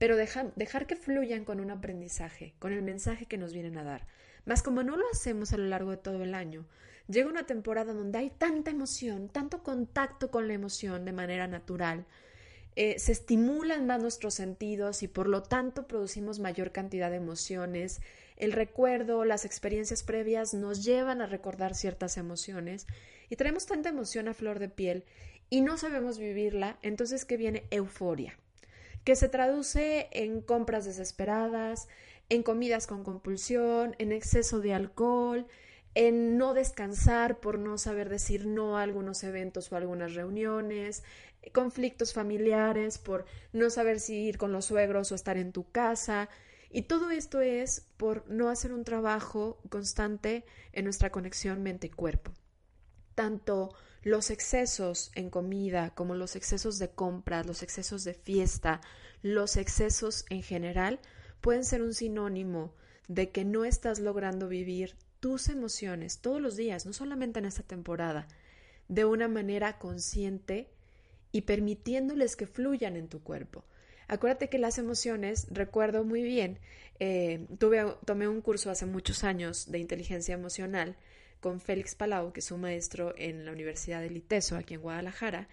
pero 0.00 0.16
dejar 0.16 0.86
que 0.86 0.96
fluyan 0.96 1.44
con 1.44 1.60
un 1.60 1.70
aprendizaje, 1.70 2.54
con 2.58 2.72
el 2.72 2.80
mensaje 2.80 3.26
que 3.26 3.36
nos 3.36 3.52
vienen 3.52 3.76
a 3.76 3.84
dar. 3.84 4.06
Más 4.46 4.62
como 4.62 4.82
no 4.82 4.96
lo 4.96 5.04
hacemos 5.12 5.52
a 5.52 5.58
lo 5.58 5.66
largo 5.66 5.90
de 5.90 5.98
todo 5.98 6.22
el 6.22 6.34
año, 6.34 6.64
llega 7.06 7.28
una 7.28 7.44
temporada 7.44 7.92
donde 7.92 8.16
hay 8.16 8.30
tanta 8.30 8.70
emoción, 8.70 9.28
tanto 9.28 9.62
contacto 9.62 10.30
con 10.30 10.48
la 10.48 10.54
emoción 10.54 11.04
de 11.04 11.12
manera 11.12 11.48
natural, 11.48 12.06
eh, 12.76 12.98
se 12.98 13.12
estimulan 13.12 13.86
más 13.86 14.00
nuestros 14.00 14.32
sentidos 14.32 15.02
y 15.02 15.08
por 15.08 15.28
lo 15.28 15.42
tanto 15.42 15.86
producimos 15.86 16.38
mayor 16.38 16.72
cantidad 16.72 17.10
de 17.10 17.16
emociones. 17.16 18.00
El 18.38 18.52
recuerdo, 18.52 19.26
las 19.26 19.44
experiencias 19.44 20.02
previas 20.02 20.54
nos 20.54 20.82
llevan 20.82 21.20
a 21.20 21.26
recordar 21.26 21.74
ciertas 21.74 22.16
emociones 22.16 22.86
y 23.30 23.36
tenemos 23.36 23.64
tanta 23.64 23.88
emoción 23.88 24.28
a 24.28 24.34
flor 24.34 24.58
de 24.58 24.68
piel 24.68 25.06
y 25.48 25.62
no 25.62 25.78
sabemos 25.78 26.18
vivirla, 26.18 26.78
entonces 26.82 27.24
que 27.24 27.38
viene 27.38 27.64
euforia 27.70 28.36
que 29.04 29.16
se 29.16 29.28
traduce 29.28 30.08
en 30.12 30.40
compras 30.40 30.84
desesperadas, 30.84 31.88
en 32.28 32.42
comidas 32.42 32.86
con 32.86 33.02
compulsión, 33.02 33.96
en 33.98 34.12
exceso 34.12 34.60
de 34.60 34.74
alcohol, 34.74 35.46
en 35.94 36.38
no 36.38 36.54
descansar 36.54 37.40
por 37.40 37.58
no 37.58 37.78
saber 37.78 38.08
decir 38.08 38.46
no 38.46 38.76
a 38.76 38.82
algunos 38.82 39.24
eventos 39.24 39.72
o 39.72 39.76
algunas 39.76 40.14
reuniones, 40.14 41.02
conflictos 41.52 42.12
familiares 42.12 42.98
por 42.98 43.24
no 43.52 43.70
saber 43.70 43.98
si 43.98 44.14
ir 44.14 44.38
con 44.38 44.52
los 44.52 44.66
suegros 44.66 45.10
o 45.10 45.14
estar 45.14 45.36
en 45.36 45.52
tu 45.52 45.68
casa. 45.70 46.28
Y 46.70 46.82
todo 46.82 47.10
esto 47.10 47.40
es 47.40 47.86
por 47.96 48.28
no 48.30 48.48
hacer 48.48 48.72
un 48.72 48.84
trabajo 48.84 49.58
constante 49.68 50.44
en 50.72 50.84
nuestra 50.84 51.10
conexión 51.10 51.62
mente 51.62 51.88
y 51.88 51.90
cuerpo. 51.90 52.32
Tanto 53.14 53.74
los 54.02 54.30
excesos 54.30 55.10
en 55.14 55.30
comida, 55.30 55.94
como 55.94 56.14
los 56.14 56.36
excesos 56.36 56.78
de 56.78 56.90
compras, 56.90 57.46
los 57.46 57.62
excesos 57.62 58.04
de 58.04 58.14
fiesta, 58.14 58.80
los 59.22 59.56
excesos 59.56 60.24
en 60.30 60.42
general, 60.42 61.00
pueden 61.40 61.64
ser 61.64 61.82
un 61.82 61.94
sinónimo 61.94 62.74
de 63.08 63.30
que 63.30 63.44
no 63.44 63.64
estás 63.64 63.98
logrando 63.98 64.48
vivir 64.48 64.96
tus 65.20 65.48
emociones 65.48 66.18
todos 66.20 66.40
los 66.40 66.56
días, 66.56 66.86
no 66.86 66.92
solamente 66.92 67.38
en 67.38 67.44
esta 67.44 67.62
temporada, 67.62 68.26
de 68.88 69.04
una 69.04 69.28
manera 69.28 69.78
consciente 69.78 70.70
y 71.32 71.42
permitiéndoles 71.42 72.36
que 72.36 72.46
fluyan 72.46 72.96
en 72.96 73.08
tu 73.08 73.22
cuerpo. 73.22 73.64
Acuérdate 74.08 74.48
que 74.48 74.58
las 74.58 74.78
emociones, 74.78 75.46
recuerdo 75.50 76.04
muy 76.04 76.22
bien, 76.22 76.58
eh, 76.98 77.46
tuve, 77.58 77.94
tomé 78.04 78.26
un 78.26 78.40
curso 78.40 78.70
hace 78.70 78.86
muchos 78.86 79.22
años 79.22 79.70
de 79.70 79.78
inteligencia 79.78 80.34
emocional 80.34 80.96
con 81.40 81.60
Félix 81.60 81.94
Palau, 81.94 82.32
que 82.32 82.40
es 82.40 82.50
un 82.50 82.60
maestro 82.60 83.14
en 83.16 83.44
la 83.44 83.52
Universidad 83.52 84.00
de 84.00 84.10
Liteso, 84.10 84.56
aquí 84.56 84.74
en 84.74 84.82
Guadalajara, 84.82 85.48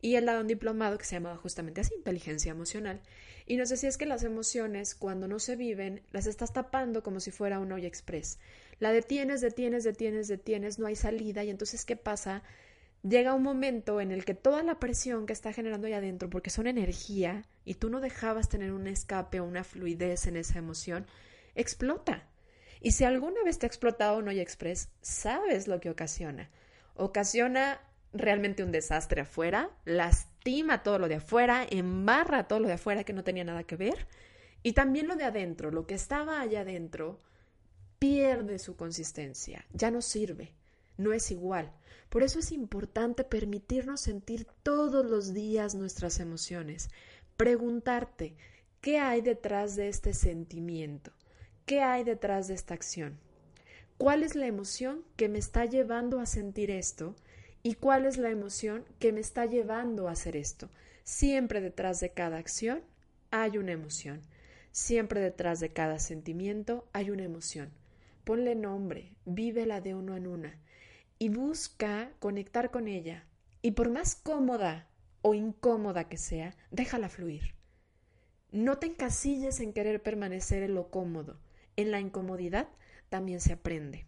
y 0.00 0.14
él 0.14 0.26
daba 0.26 0.40
un 0.40 0.46
diplomado 0.46 0.98
que 0.98 1.04
se 1.04 1.16
llamaba 1.16 1.36
justamente 1.36 1.80
así, 1.80 1.94
inteligencia 1.94 2.50
emocional. 2.50 3.00
Y 3.46 3.56
nos 3.56 3.70
decía 3.70 3.88
es 3.88 3.96
que 3.96 4.06
las 4.06 4.24
emociones, 4.24 4.94
cuando 4.94 5.26
no 5.26 5.38
se 5.38 5.56
viven, 5.56 6.02
las 6.12 6.26
estás 6.26 6.52
tapando 6.52 7.02
como 7.02 7.18
si 7.20 7.30
fuera 7.30 7.58
un 7.58 7.72
olla 7.72 7.88
express. 7.88 8.38
La 8.78 8.92
detienes, 8.92 9.40
detienes, 9.40 9.84
detienes, 9.84 10.28
detienes, 10.28 10.78
no 10.78 10.86
hay 10.86 10.96
salida, 10.96 11.42
y 11.44 11.50
entonces, 11.50 11.84
¿qué 11.84 11.96
pasa? 11.96 12.42
Llega 13.02 13.34
un 13.34 13.42
momento 13.42 14.00
en 14.00 14.12
el 14.12 14.24
que 14.24 14.34
toda 14.34 14.62
la 14.62 14.78
presión 14.78 15.26
que 15.26 15.32
está 15.32 15.52
generando 15.52 15.86
ahí 15.86 15.94
adentro, 15.94 16.28
porque 16.28 16.50
son 16.50 16.66
energía, 16.66 17.44
y 17.64 17.74
tú 17.74 17.90
no 17.90 18.00
dejabas 18.00 18.48
tener 18.48 18.72
un 18.72 18.86
escape 18.86 19.40
o 19.40 19.44
una 19.44 19.64
fluidez 19.64 20.26
en 20.26 20.36
esa 20.36 20.58
emoción, 20.58 21.06
explota. 21.54 22.28
Y 22.80 22.92
si 22.92 23.04
alguna 23.04 23.42
vez 23.44 23.58
te 23.58 23.66
ha 23.66 23.68
explotado 23.68 24.18
un 24.18 24.28
express, 24.28 24.88
sabes 25.00 25.68
lo 25.68 25.80
que 25.80 25.90
ocasiona. 25.90 26.50
Ocasiona 26.94 27.80
realmente 28.12 28.62
un 28.62 28.72
desastre 28.72 29.22
afuera, 29.22 29.70
lastima 29.84 30.82
todo 30.82 30.98
lo 30.98 31.08
de 31.08 31.16
afuera, 31.16 31.66
embarra 31.68 32.48
todo 32.48 32.60
lo 32.60 32.68
de 32.68 32.74
afuera 32.74 33.04
que 33.04 33.12
no 33.12 33.24
tenía 33.24 33.44
nada 33.44 33.64
que 33.64 33.76
ver, 33.76 34.06
y 34.62 34.72
también 34.72 35.06
lo 35.06 35.16
de 35.16 35.24
adentro, 35.24 35.70
lo 35.70 35.86
que 35.86 35.94
estaba 35.94 36.40
allá 36.40 36.60
adentro, 36.60 37.20
pierde 37.98 38.58
su 38.58 38.76
consistencia, 38.76 39.64
ya 39.72 39.90
no 39.90 40.02
sirve, 40.02 40.52
no 40.96 41.12
es 41.12 41.30
igual. 41.30 41.72
Por 42.08 42.22
eso 42.22 42.38
es 42.38 42.52
importante 42.52 43.24
permitirnos 43.24 44.00
sentir 44.00 44.46
todos 44.62 45.04
los 45.04 45.34
días 45.34 45.74
nuestras 45.74 46.20
emociones, 46.20 46.90
preguntarte, 47.36 48.36
¿qué 48.80 48.98
hay 48.98 49.20
detrás 49.20 49.76
de 49.76 49.88
este 49.88 50.14
sentimiento? 50.14 51.12
¿Qué 51.68 51.82
hay 51.82 52.02
detrás 52.02 52.48
de 52.48 52.54
esta 52.54 52.72
acción? 52.72 53.18
¿Cuál 53.98 54.22
es 54.22 54.34
la 54.34 54.46
emoción 54.46 55.04
que 55.16 55.28
me 55.28 55.38
está 55.38 55.66
llevando 55.66 56.18
a 56.18 56.24
sentir 56.24 56.70
esto? 56.70 57.14
¿Y 57.62 57.74
cuál 57.74 58.06
es 58.06 58.16
la 58.16 58.30
emoción 58.30 58.86
que 58.98 59.12
me 59.12 59.20
está 59.20 59.44
llevando 59.44 60.08
a 60.08 60.12
hacer 60.12 60.34
esto? 60.34 60.70
Siempre 61.04 61.60
detrás 61.60 62.00
de 62.00 62.08
cada 62.08 62.38
acción 62.38 62.80
hay 63.30 63.58
una 63.58 63.72
emoción. 63.72 64.22
Siempre 64.72 65.20
detrás 65.20 65.60
de 65.60 65.68
cada 65.68 65.98
sentimiento 65.98 66.88
hay 66.94 67.10
una 67.10 67.24
emoción. 67.24 67.70
Ponle 68.24 68.54
nombre, 68.54 69.12
vívela 69.26 69.82
de 69.82 69.94
uno 69.94 70.16
en 70.16 70.26
una 70.26 70.58
y 71.18 71.28
busca 71.28 72.12
conectar 72.18 72.70
con 72.70 72.88
ella. 72.88 73.26
Y 73.60 73.72
por 73.72 73.90
más 73.90 74.14
cómoda 74.14 74.88
o 75.20 75.34
incómoda 75.34 76.08
que 76.08 76.16
sea, 76.16 76.56
déjala 76.70 77.10
fluir. 77.10 77.52
No 78.52 78.78
te 78.78 78.86
encasilles 78.86 79.60
en 79.60 79.74
querer 79.74 80.02
permanecer 80.02 80.62
en 80.62 80.74
lo 80.74 80.88
cómodo 80.88 81.36
en 81.78 81.92
la 81.92 82.00
incomodidad 82.00 82.68
también 83.08 83.40
se 83.40 83.52
aprende. 83.54 84.04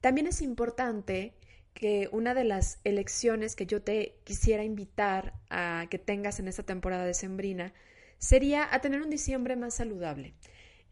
También 0.00 0.26
es 0.26 0.40
importante 0.40 1.34
que 1.74 2.08
una 2.10 2.34
de 2.34 2.44
las 2.44 2.80
elecciones 2.82 3.54
que 3.54 3.66
yo 3.66 3.82
te 3.82 4.18
quisiera 4.24 4.64
invitar 4.64 5.34
a 5.50 5.86
que 5.90 5.98
tengas 5.98 6.40
en 6.40 6.48
esta 6.48 6.62
temporada 6.62 7.04
de 7.04 7.14
Sembrina 7.14 7.74
sería 8.18 8.66
a 8.74 8.80
tener 8.80 9.02
un 9.02 9.10
diciembre 9.10 9.54
más 9.54 9.74
saludable. 9.74 10.34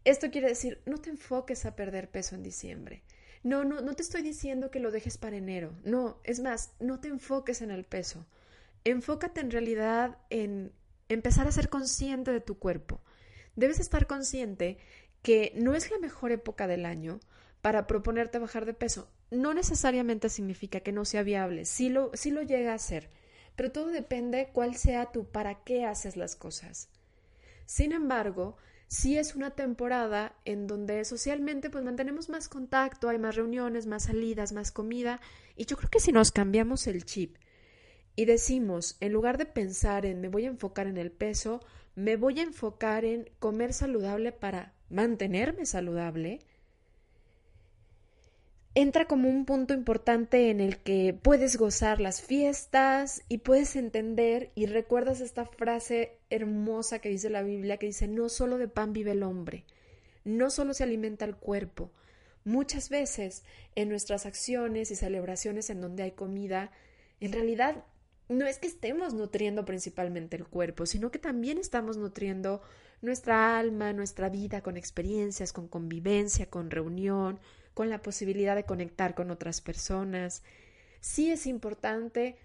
Esto 0.05 0.29
quiere 0.29 0.49
decir, 0.49 0.81
no 0.85 0.99
te 0.99 1.09
enfoques 1.09 1.65
a 1.65 1.75
perder 1.75 2.09
peso 2.09 2.35
en 2.35 2.43
diciembre. 2.43 3.03
No, 3.43 3.63
no, 3.63 3.81
no 3.81 3.95
te 3.95 4.03
estoy 4.03 4.21
diciendo 4.21 4.69
que 4.69 4.79
lo 4.79 4.91
dejes 4.91 5.17
para 5.17 5.35
enero. 5.35 5.73
No, 5.83 6.21
es 6.23 6.39
más, 6.41 6.73
no 6.79 6.99
te 6.99 7.07
enfoques 7.07 7.61
en 7.61 7.71
el 7.71 7.85
peso. 7.85 8.25
Enfócate 8.83 9.41
en 9.41 9.51
realidad 9.51 10.19
en 10.29 10.71
empezar 11.09 11.47
a 11.47 11.51
ser 11.51 11.69
consciente 11.69 12.31
de 12.31 12.39
tu 12.39 12.59
cuerpo. 12.59 13.01
Debes 13.57 13.79
estar 13.79 14.05
consciente 14.05 14.77
que 15.21 15.51
no 15.55 15.73
es 15.73 15.91
la 15.91 15.99
mejor 15.99 16.31
época 16.31 16.67
del 16.67 16.85
año 16.85 17.19
para 17.61 17.87
proponerte 17.87 18.39
bajar 18.39 18.65
de 18.65 18.73
peso. 18.73 19.09
No 19.29 19.53
necesariamente 19.53 20.29
significa 20.29 20.79
que 20.79 20.91
no 20.91 21.05
sea 21.05 21.23
viable, 21.23 21.65
sí 21.65 21.89
lo, 21.89 22.11
sí 22.13 22.31
lo 22.31 22.41
llega 22.41 22.73
a 22.73 22.79
ser, 22.79 23.09
pero 23.55 23.71
todo 23.71 23.87
depende 23.87 24.49
cuál 24.53 24.75
sea 24.75 25.11
tu 25.11 25.25
para 25.25 25.63
qué 25.63 25.83
haces 25.85 26.15
las 26.15 26.35
cosas. 26.35 26.89
Sin 27.65 27.91
embargo, 27.91 28.55
sí 28.87 29.17
es 29.17 29.35
una 29.35 29.51
temporada 29.51 30.35
en 30.45 30.67
donde 30.67 31.03
socialmente 31.03 31.69
pues 31.69 31.83
mantenemos 31.83 32.29
más 32.29 32.47
contacto, 32.47 33.09
hay 33.09 33.19
más 33.19 33.35
reuniones, 33.35 33.85
más 33.85 34.03
salidas, 34.03 34.53
más 34.53 34.71
comida, 34.71 35.19
y 35.57 35.65
yo 35.65 35.75
creo 35.75 35.89
que 35.89 35.99
si 35.99 36.11
nos 36.11 36.31
cambiamos 36.31 36.87
el 36.87 37.03
chip 37.03 37.35
y 38.15 38.25
decimos, 38.25 38.97
en 38.99 39.11
lugar 39.11 39.37
de 39.37 39.45
pensar 39.45 40.05
en 40.05 40.21
me 40.21 40.29
voy 40.29 40.45
a 40.45 40.49
enfocar 40.49 40.87
en 40.87 40.97
el 40.97 41.11
peso, 41.11 41.59
me 41.95 42.15
voy 42.15 42.39
a 42.39 42.43
enfocar 42.43 43.05
en 43.05 43.29
comer 43.39 43.73
saludable 43.73 44.31
para 44.31 44.73
mantenerme 44.89 45.65
saludable, 45.65 46.39
entra 48.79 49.05
como 49.05 49.27
un 49.27 49.45
punto 49.45 49.73
importante 49.73 50.51
en 50.51 50.61
el 50.61 50.77
que 50.77 51.17
puedes 51.19 51.57
gozar 51.57 51.99
las 51.99 52.21
fiestas 52.21 53.23
y 53.27 53.39
puedes 53.39 53.75
entender 53.75 54.51
y 54.53 54.67
recuerdas 54.67 55.19
esta 55.19 55.45
frase 55.45 56.19
hermosa 56.29 56.99
que 56.99 57.09
dice 57.09 57.31
la 57.31 57.41
Biblia 57.41 57.77
que 57.77 57.87
dice 57.87 58.07
no 58.07 58.29
solo 58.29 58.59
de 58.59 58.67
pan 58.67 58.93
vive 58.93 59.13
el 59.13 59.23
hombre, 59.23 59.65
no 60.23 60.51
solo 60.51 60.75
se 60.75 60.83
alimenta 60.83 61.25
el 61.25 61.35
cuerpo. 61.35 61.91
Muchas 62.45 62.89
veces 62.89 63.43
en 63.75 63.89
nuestras 63.89 64.25
acciones 64.25 64.91
y 64.91 64.95
celebraciones 64.95 65.71
en 65.71 65.81
donde 65.81 66.03
hay 66.03 66.11
comida, 66.11 66.71
en 67.19 67.33
realidad 67.33 67.83
no 68.29 68.45
es 68.45 68.59
que 68.59 68.67
estemos 68.67 69.15
nutriendo 69.15 69.65
principalmente 69.65 70.37
el 70.37 70.45
cuerpo, 70.45 70.85
sino 70.85 71.09
que 71.09 71.17
también 71.17 71.57
estamos 71.57 71.97
nutriendo 71.97 72.61
nuestra 73.01 73.57
alma, 73.57 73.93
nuestra 73.93 74.29
vida 74.29 74.61
con 74.61 74.77
experiencias, 74.77 75.53
con 75.53 75.67
convivencia, 75.67 76.49
con 76.49 76.71
reunión, 76.71 77.39
con 77.73 77.89
la 77.89 78.01
posibilidad 78.01 78.55
de 78.55 78.65
conectar 78.65 79.13
con 79.15 79.29
otras 79.29 79.61
personas. 79.61 80.43
Sí 80.99 81.31
es 81.31 81.45
importante, 81.45 82.37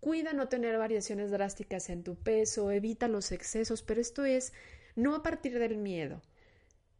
cuida 0.00 0.32
no 0.32 0.48
tener 0.48 0.76
variaciones 0.78 1.30
drásticas 1.30 1.90
en 1.90 2.02
tu 2.02 2.16
peso, 2.16 2.70
evita 2.70 3.08
los 3.08 3.32
excesos, 3.32 3.82
pero 3.82 4.00
esto 4.00 4.24
es 4.24 4.52
no 4.96 5.14
a 5.14 5.22
partir 5.22 5.58
del 5.58 5.76
miedo, 5.76 6.22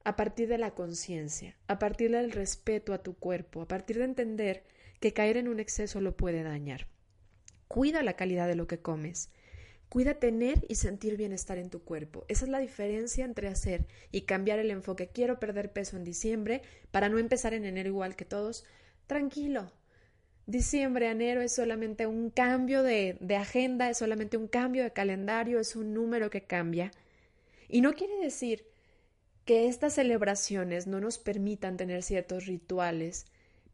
a 0.04 0.16
partir 0.16 0.48
de 0.48 0.58
la 0.58 0.74
conciencia, 0.74 1.56
a 1.66 1.78
partir 1.78 2.12
del 2.12 2.30
respeto 2.30 2.92
a 2.92 3.02
tu 3.02 3.14
cuerpo, 3.14 3.62
a 3.62 3.68
partir 3.68 3.98
de 3.98 4.04
entender 4.04 4.64
que 5.00 5.12
caer 5.12 5.36
en 5.36 5.48
un 5.48 5.60
exceso 5.60 6.00
lo 6.00 6.16
puede 6.16 6.42
dañar. 6.42 6.86
Cuida 7.68 8.02
la 8.02 8.14
calidad 8.14 8.46
de 8.46 8.54
lo 8.54 8.66
que 8.66 8.78
comes. 8.78 9.30
Cuida 9.88 10.14
tener 10.14 10.64
y 10.68 10.74
sentir 10.74 11.16
bienestar 11.16 11.58
en 11.58 11.70
tu 11.70 11.82
cuerpo. 11.82 12.24
Esa 12.28 12.44
es 12.44 12.50
la 12.50 12.58
diferencia 12.58 13.24
entre 13.24 13.48
hacer 13.48 13.86
y 14.10 14.22
cambiar 14.22 14.58
el 14.58 14.70
enfoque. 14.70 15.08
Quiero 15.08 15.38
perder 15.38 15.72
peso 15.72 15.96
en 15.96 16.04
diciembre 16.04 16.62
para 16.90 17.08
no 17.08 17.18
empezar 17.18 17.54
en 17.54 17.64
enero 17.64 17.90
igual 17.90 18.16
que 18.16 18.24
todos. 18.24 18.64
Tranquilo. 19.06 19.70
Diciembre, 20.46 21.10
enero 21.10 21.40
es 21.40 21.54
solamente 21.54 22.06
un 22.06 22.30
cambio 22.30 22.82
de, 22.82 23.16
de 23.20 23.36
agenda, 23.36 23.88
es 23.88 23.98
solamente 23.98 24.36
un 24.36 24.48
cambio 24.48 24.82
de 24.82 24.92
calendario, 24.92 25.60
es 25.60 25.76
un 25.76 25.94
número 25.94 26.28
que 26.28 26.42
cambia. 26.42 26.90
Y 27.68 27.80
no 27.80 27.94
quiere 27.94 28.16
decir 28.18 28.66
que 29.44 29.68
estas 29.68 29.94
celebraciones 29.94 30.86
no 30.86 31.00
nos 31.00 31.18
permitan 31.18 31.76
tener 31.76 32.02
ciertos 32.02 32.46
rituales 32.46 33.26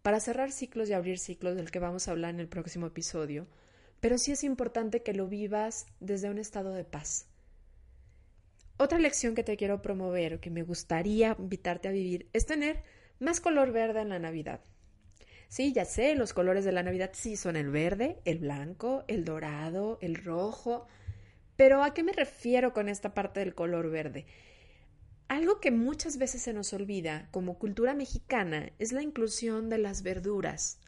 para 0.03 0.21
cerrar 0.21 0.53
ciclos 0.53 0.89
y 0.89 0.93
abrir 0.93 1.19
ciclos 1.19 1.57
del 1.57 1.71
que 1.71 1.79
vamos 1.79 2.09
a 2.09 2.13
hablar 2.13 2.35
en 2.35 2.41
el 2.41 2.49
próximo 2.49 2.87
episodio 2.87 3.47
pero 4.01 4.19
sí 4.19 4.33
es 4.33 4.45
importante 4.45 5.03
que 5.03 5.15
lo 5.15 5.29
vivas 5.29 5.87
desde 6.01 6.31
un 6.31 6.39
estado 6.39 6.73
de 6.73 6.85
paz. 6.85 7.27
Otra 8.79 8.99
lección 8.99 9.35
que 9.35 9.45
te 9.45 9.57
quiero 9.57 9.83
promover 9.83 10.35
o 10.35 10.41
que 10.41 10.51
me 10.51 10.63
gustaría 10.63 11.37
invitarte 11.39 11.89
a 11.89 11.93
vivir 11.93 12.29
es 12.33 12.47
tener 12.47 12.83
más 13.19 13.41
color 13.41 13.73
verde 13.73 14.01
en 14.01 14.09
la 14.09 14.19
Navidad. 14.19 14.61
Sí, 15.49 15.73
ya 15.73 15.85
sé, 15.85 16.15
los 16.15 16.33
colores 16.33 16.65
de 16.65 16.73
la 16.73 16.83
Navidad 16.83 17.11
sí 17.13 17.37
son 17.37 17.57
el 17.57 17.71
verde, 17.71 18.21
el 18.25 18.39
blanco, 18.39 19.05
el 19.09 19.25
dorado, 19.25 19.99
el 20.01 20.15
rojo, 20.15 20.87
pero 21.57 21.83
¿a 21.83 21.93
qué 21.93 22.03
me 22.03 22.13
refiero 22.13 22.73
con 22.73 22.89
esta 22.89 23.13
parte 23.13 23.41
del 23.41 23.55
color 23.55 23.91
verde? 23.91 24.25
Algo 25.29 25.61
que 25.61 25.71
muchas 25.71 26.17
veces 26.17 26.41
se 26.41 26.55
nos 26.55 26.73
olvida 26.73 27.29
como 27.33 27.59
cultura 27.59 27.95
mexicana 27.95 28.73
es 28.79 28.93
la 28.93 29.03
inclusión 29.03 29.69
de 29.69 29.79
las 29.79 30.03
verduras. 30.03 30.81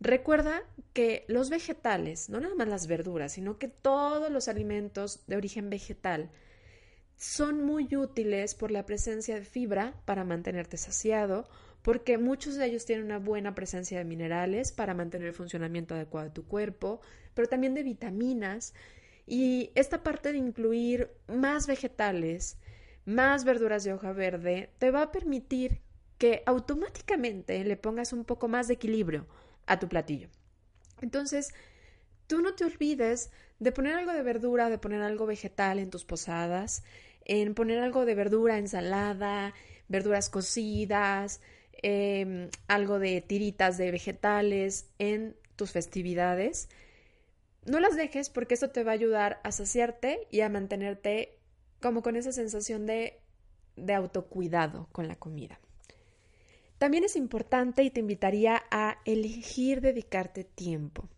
Recuerda 0.00 0.62
que 0.92 1.24
los 1.26 1.50
vegetales, 1.50 2.28
no 2.28 2.38
nada 2.38 2.54
más 2.54 2.68
las 2.68 2.86
verduras, 2.86 3.32
sino 3.32 3.58
que 3.58 3.66
todos 3.66 4.30
los 4.30 4.46
alimentos 4.46 5.26
de 5.26 5.36
origen 5.36 5.70
vegetal 5.70 6.30
son 7.16 7.64
muy 7.64 7.96
útiles 7.96 8.54
por 8.54 8.70
la 8.70 8.86
presencia 8.86 9.34
de 9.34 9.44
fibra 9.44 10.00
para 10.04 10.22
mantenerte 10.22 10.76
saciado, 10.76 11.48
porque 11.82 12.16
muchos 12.16 12.54
de 12.54 12.66
ellos 12.66 12.84
tienen 12.84 13.06
una 13.06 13.18
buena 13.18 13.56
presencia 13.56 13.98
de 13.98 14.04
minerales 14.04 14.70
para 14.70 14.94
mantener 14.94 15.28
el 15.28 15.34
funcionamiento 15.34 15.96
adecuado 15.96 16.28
de 16.28 16.34
tu 16.34 16.46
cuerpo, 16.46 17.00
pero 17.34 17.48
también 17.48 17.74
de 17.74 17.82
vitaminas. 17.82 18.74
Y 19.26 19.72
esta 19.74 20.04
parte 20.04 20.30
de 20.30 20.38
incluir 20.38 21.10
más 21.26 21.66
vegetales, 21.66 22.56
más 23.04 23.44
verduras 23.44 23.82
de 23.82 23.94
hoja 23.94 24.12
verde, 24.12 24.70
te 24.78 24.92
va 24.92 25.02
a 25.02 25.12
permitir 25.12 25.80
que 26.18 26.44
automáticamente 26.46 27.64
le 27.64 27.76
pongas 27.76 28.12
un 28.12 28.24
poco 28.24 28.46
más 28.46 28.68
de 28.68 28.74
equilibrio 28.74 29.26
a 29.68 29.78
tu 29.78 29.88
platillo. 29.88 30.28
Entonces, 31.00 31.50
tú 32.26 32.40
no 32.40 32.54
te 32.54 32.64
olvides 32.64 33.30
de 33.58 33.72
poner 33.72 33.94
algo 33.94 34.12
de 34.12 34.22
verdura, 34.22 34.70
de 34.70 34.78
poner 34.78 35.02
algo 35.02 35.26
vegetal 35.26 35.78
en 35.78 35.90
tus 35.90 36.04
posadas, 36.04 36.82
en 37.24 37.54
poner 37.54 37.80
algo 37.80 38.04
de 38.04 38.14
verdura, 38.14 38.58
ensalada, 38.58 39.54
verduras 39.88 40.30
cocidas, 40.30 41.40
em, 41.82 42.50
algo 42.66 42.98
de 42.98 43.20
tiritas 43.20 43.76
de 43.78 43.90
vegetales 43.90 44.88
en 44.98 45.36
tus 45.56 45.72
festividades. 45.72 46.68
No 47.64 47.80
las 47.80 47.96
dejes 47.96 48.30
porque 48.30 48.54
esto 48.54 48.70
te 48.70 48.84
va 48.84 48.92
a 48.92 48.94
ayudar 48.94 49.40
a 49.44 49.52
saciarte 49.52 50.26
y 50.30 50.40
a 50.40 50.48
mantenerte 50.48 51.38
como 51.80 52.02
con 52.02 52.16
esa 52.16 52.32
sensación 52.32 52.86
de, 52.86 53.20
de 53.76 53.94
autocuidado 53.94 54.88
con 54.92 55.06
la 55.08 55.16
comida. 55.16 55.60
También 56.78 57.04
es 57.04 57.16
importante 57.16 57.82
y 57.82 57.90
te 57.90 58.00
invitaría 58.00 58.62
a 58.70 58.98
elegir 59.04 59.80
dedicarte 59.80 60.44
tiempo. 60.44 61.08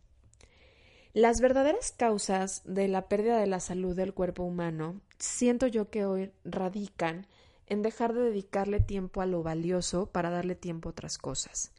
Las 1.13 1.41
verdaderas 1.41 1.93
causas 1.93 2.63
de 2.65 2.89
la 2.89 3.09
pérdida 3.09 3.39
de 3.39 3.47
la 3.47 3.61
salud 3.61 3.97
del 3.97 4.15
cuerpo 4.15 4.43
humano 4.45 5.01
siento 5.19 5.67
yo 5.67 5.91
que 5.91 6.05
hoy 6.05 6.33
radican 6.45 7.27
en 7.67 7.83
dejar 7.83 8.15
de 8.15 8.23
dedicarle 8.23 8.81
tiempo 8.81 9.21
a 9.21 9.27
lo 9.27 9.43
valioso 9.43 10.07
para 10.07 10.31
darle 10.31 10.55
tiempo 10.55 10.89
a 10.89 10.93
otras 10.93 11.19
cosas. 11.19 11.73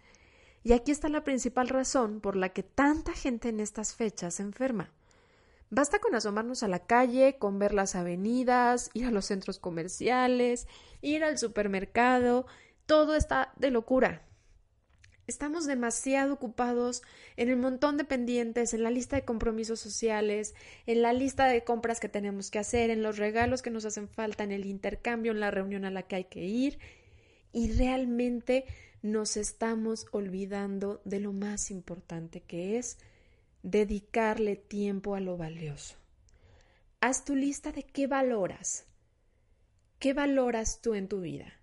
Y 0.64 0.74
aquí 0.74 0.92
está 0.92 1.10
la 1.10 1.24
principal 1.24 1.70
razón 1.70 2.22
por 2.22 2.36
la 2.36 2.50
que 2.50 2.62
tanta 2.62 3.14
gente 3.14 3.50
en 3.50 3.60
estas 3.60 3.96
fechas 3.96 4.36
se 4.36 4.44
enferma. 4.44 4.92
Basta 5.70 6.00
con 6.00 6.14
asomarnos 6.14 6.64
a 6.64 6.68
la 6.68 6.80
calle, 6.80 7.38
con 7.40 7.58
ver 7.58 7.74
las 7.74 7.96
avenidas, 7.96 8.90
ir 8.94 9.06
a 9.06 9.12
los 9.12 9.26
centros 9.26 9.58
comerciales, 9.58 10.68
ir 11.02 11.24
al 11.24 11.38
supermercado 11.38 12.46
todo 12.92 13.16
está 13.16 13.54
de 13.56 13.72
locura. 13.72 14.22
Estamos 15.26 15.66
demasiado 15.66 16.34
ocupados 16.34 17.04
en 17.38 17.48
el 17.48 17.56
montón 17.56 17.96
de 17.96 18.04
pendientes, 18.04 18.74
en 18.74 18.84
la 18.84 18.92
lista 18.92 19.16
de 19.16 19.24
compromisos 19.24 19.80
sociales, 19.80 20.56
en 20.86 21.02
la 21.02 21.14
lista 21.14 21.48
de 21.48 21.64
compras 21.64 22.02
que 22.02 22.10
tenemos 22.10 22.52
que 22.52 22.60
hacer, 22.60 22.90
en 22.90 23.02
los 23.02 23.18
regalos 23.18 23.62
que 23.62 23.70
nos 23.70 23.86
hacen 23.86 24.10
falta, 24.10 24.44
en 24.44 24.52
el 24.52 24.66
intercambio, 24.66 25.32
en 25.32 25.40
la 25.40 25.52
reunión 25.52 25.86
a 25.86 25.90
la 25.90 26.04
que 26.04 26.18
hay 26.18 26.26
que 26.26 26.44
ir. 26.44 26.80
Y 27.54 27.72
realmente 27.72 28.66
nos 29.02 29.38
estamos 29.38 30.08
olvidando 30.12 31.02
de 31.06 31.22
lo 31.22 31.32
más 31.32 31.72
importante 31.72 32.42
que 32.42 32.78
es 32.78 32.98
dedicarle 33.64 34.58
tiempo 34.58 35.16
a 35.16 35.22
lo 35.22 35.38
valioso. 35.38 35.96
Haz 37.00 37.24
tu 37.24 37.38
lista 37.38 37.72
de 37.72 37.84
qué 37.84 38.08
valoras. 38.08 38.86
¿Qué 39.98 40.12
valoras 40.14 40.82
tú 40.82 40.94
en 40.94 41.08
tu 41.08 41.22
vida? 41.22 41.61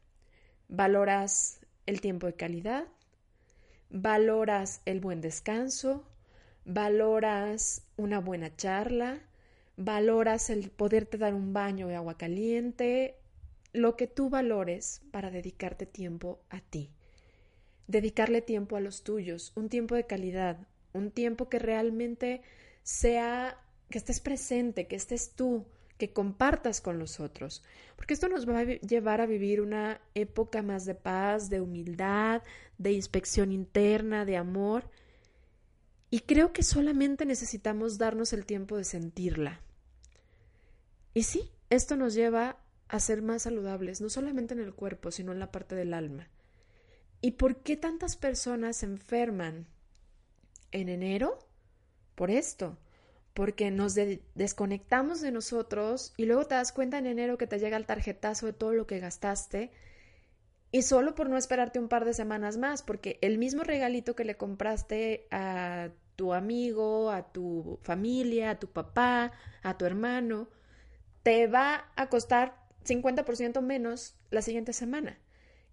Valoras 0.68 1.60
el 1.86 2.00
tiempo 2.00 2.26
de 2.26 2.34
calidad, 2.34 2.84
valoras 3.90 4.82
el 4.84 5.00
buen 5.00 5.20
descanso, 5.20 6.06
valoras 6.64 7.82
una 7.96 8.20
buena 8.20 8.54
charla, 8.54 9.20
valoras 9.76 10.50
el 10.50 10.70
poderte 10.70 11.16
dar 11.16 11.34
un 11.34 11.52
baño 11.52 11.88
de 11.88 11.96
agua 11.96 12.18
caliente, 12.18 13.16
lo 13.72 13.96
que 13.96 14.06
tú 14.06 14.28
valores 14.28 15.00
para 15.10 15.30
dedicarte 15.30 15.86
tiempo 15.86 16.40
a 16.50 16.60
ti. 16.60 16.90
Dedicarle 17.86 18.42
tiempo 18.42 18.76
a 18.76 18.80
los 18.80 19.02
tuyos, 19.02 19.52
un 19.56 19.68
tiempo 19.70 19.94
de 19.94 20.06
calidad, 20.06 20.58
un 20.92 21.10
tiempo 21.10 21.48
que 21.48 21.58
realmente 21.58 22.42
sea, 22.82 23.58
que 23.88 23.98
estés 23.98 24.20
presente, 24.20 24.86
que 24.86 24.96
estés 24.96 25.32
tú, 25.34 25.66
que 25.98 26.12
compartas 26.12 26.80
con 26.80 26.98
los 26.98 27.20
otros, 27.20 27.62
porque 27.96 28.14
esto 28.14 28.28
nos 28.28 28.48
va 28.48 28.60
a 28.60 28.64
llevar 28.64 29.20
a 29.20 29.26
vivir 29.26 29.60
una 29.60 30.00
época 30.14 30.62
más 30.62 30.84
de 30.86 30.94
paz, 30.94 31.50
de 31.50 31.60
humildad, 31.60 32.42
de 32.78 32.92
inspección 32.92 33.52
interna, 33.52 34.24
de 34.24 34.36
amor. 34.36 34.88
Y 36.08 36.20
creo 36.20 36.52
que 36.52 36.62
solamente 36.62 37.26
necesitamos 37.26 37.98
darnos 37.98 38.32
el 38.32 38.46
tiempo 38.46 38.76
de 38.76 38.84
sentirla. 38.84 39.60
Y 41.12 41.24
sí, 41.24 41.50
esto 41.68 41.96
nos 41.96 42.14
lleva 42.14 42.56
a 42.86 43.00
ser 43.00 43.20
más 43.20 43.42
saludables, 43.42 44.00
no 44.00 44.08
solamente 44.08 44.54
en 44.54 44.60
el 44.60 44.74
cuerpo, 44.74 45.10
sino 45.10 45.32
en 45.32 45.40
la 45.40 45.50
parte 45.50 45.74
del 45.74 45.92
alma. 45.92 46.28
¿Y 47.20 47.32
por 47.32 47.56
qué 47.62 47.76
tantas 47.76 48.16
personas 48.16 48.78
se 48.78 48.86
enferman 48.86 49.66
en 50.70 50.88
enero? 50.88 51.38
Por 52.14 52.30
esto, 52.30 52.78
porque 53.38 53.70
nos 53.70 53.94
desconectamos 54.34 55.20
de 55.20 55.30
nosotros 55.30 56.12
y 56.16 56.24
luego 56.24 56.46
te 56.48 56.56
das 56.56 56.72
cuenta 56.72 56.98
en 56.98 57.06
enero 57.06 57.38
que 57.38 57.46
te 57.46 57.60
llega 57.60 57.76
el 57.76 57.86
tarjetazo 57.86 58.46
de 58.46 58.52
todo 58.52 58.72
lo 58.72 58.88
que 58.88 58.98
gastaste 58.98 59.70
y 60.72 60.82
solo 60.82 61.14
por 61.14 61.28
no 61.28 61.36
esperarte 61.36 61.78
un 61.78 61.86
par 61.86 62.04
de 62.04 62.14
semanas 62.14 62.56
más, 62.56 62.82
porque 62.82 63.16
el 63.22 63.38
mismo 63.38 63.62
regalito 63.62 64.16
que 64.16 64.24
le 64.24 64.36
compraste 64.36 65.28
a 65.30 65.90
tu 66.16 66.34
amigo, 66.34 67.12
a 67.12 67.30
tu 67.30 67.78
familia, 67.82 68.50
a 68.50 68.58
tu 68.58 68.66
papá, 68.72 69.30
a 69.62 69.78
tu 69.78 69.84
hermano, 69.84 70.48
te 71.22 71.46
va 71.46 71.92
a 71.94 72.08
costar 72.08 72.56
50% 72.84 73.62
menos 73.62 74.16
la 74.30 74.42
siguiente 74.42 74.72
semana. 74.72 75.16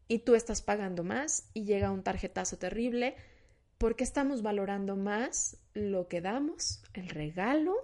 Y 0.08 0.19
tú 0.19 0.36
estás 0.36 0.62
pagando 0.62 1.04
más 1.04 1.49
y 1.56 1.63
llega 1.63 1.89
un 1.89 2.04
tarjetazo 2.04 2.60
terrible 2.60 3.15
porque 3.77 4.03
estamos 4.03 4.41
valorando 4.41 4.95
más 4.95 5.57
lo 5.73 6.07
que 6.07 6.21
damos, 6.21 6.83
el 6.93 7.09
regalo, 7.09 7.75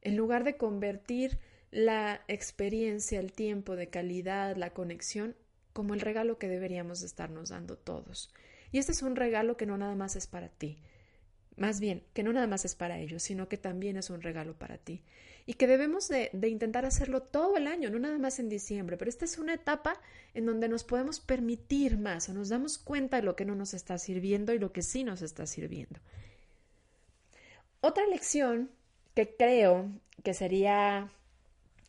en 0.00 0.16
lugar 0.16 0.44
de 0.44 0.56
convertir 0.56 1.38
la 1.70 2.22
experiencia, 2.28 3.18
el 3.18 3.32
tiempo 3.32 3.76
de 3.76 3.88
calidad, 3.88 4.56
la 4.56 4.70
conexión, 4.70 5.34
como 5.72 5.94
el 5.94 6.00
regalo 6.00 6.38
que 6.38 6.48
deberíamos 6.48 7.02
estarnos 7.02 7.48
dando 7.48 7.78
todos. 7.78 8.32
Y 8.72 8.78
este 8.78 8.92
es 8.92 9.02
un 9.02 9.16
regalo 9.16 9.56
que 9.56 9.66
no 9.66 9.78
nada 9.78 9.94
más 9.94 10.16
es 10.16 10.26
para 10.26 10.48
ti, 10.48 10.78
más 11.56 11.80
bien, 11.80 12.02
que 12.14 12.22
no 12.22 12.32
nada 12.32 12.46
más 12.46 12.64
es 12.64 12.74
para 12.74 12.98
ellos, 12.98 13.22
sino 13.22 13.48
que 13.48 13.58
también 13.58 13.96
es 13.96 14.10
un 14.10 14.22
regalo 14.22 14.54
para 14.54 14.78
ti. 14.78 15.02
Y 15.44 15.54
que 15.54 15.66
debemos 15.66 16.08
de, 16.08 16.30
de, 16.32 16.48
intentar 16.48 16.84
hacerlo 16.84 17.22
todo 17.22 17.56
el 17.56 17.66
año, 17.66 17.90
no 17.90 17.98
nada 17.98 18.18
más 18.18 18.38
en 18.38 18.48
diciembre, 18.48 18.96
pero 18.96 19.08
esta 19.08 19.24
es 19.24 19.38
una 19.38 19.54
etapa 19.54 20.00
en 20.34 20.46
donde 20.46 20.68
nos 20.68 20.84
podemos 20.84 21.18
permitir 21.18 21.98
más 21.98 22.28
o 22.28 22.34
nos 22.34 22.48
damos 22.48 22.78
cuenta 22.78 23.16
de 23.16 23.24
lo 23.24 23.34
que 23.34 23.44
no 23.44 23.54
nos 23.54 23.74
está 23.74 23.98
sirviendo 23.98 24.52
y 24.52 24.58
lo 24.58 24.72
que 24.72 24.82
sí 24.82 25.02
nos 25.02 25.20
está 25.20 25.46
sirviendo. 25.46 25.98
Otra 27.80 28.06
lección 28.06 28.70
que 29.14 29.34
creo 29.34 29.90
que 30.22 30.34
sería, 30.34 31.10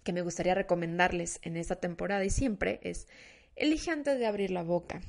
que 0.03 0.13
me 0.13 0.23
gustaría 0.23 0.55
recomendarles 0.55 1.39
en 1.43 1.55
esta 1.55 1.75
temporada 1.75 2.25
y 2.25 2.31
siempre 2.31 2.79
es, 2.81 3.07
elige 3.55 3.91
antes 3.91 4.17
de 4.17 4.25
abrir 4.25 4.51
la 4.51 4.63
boca. 4.63 5.01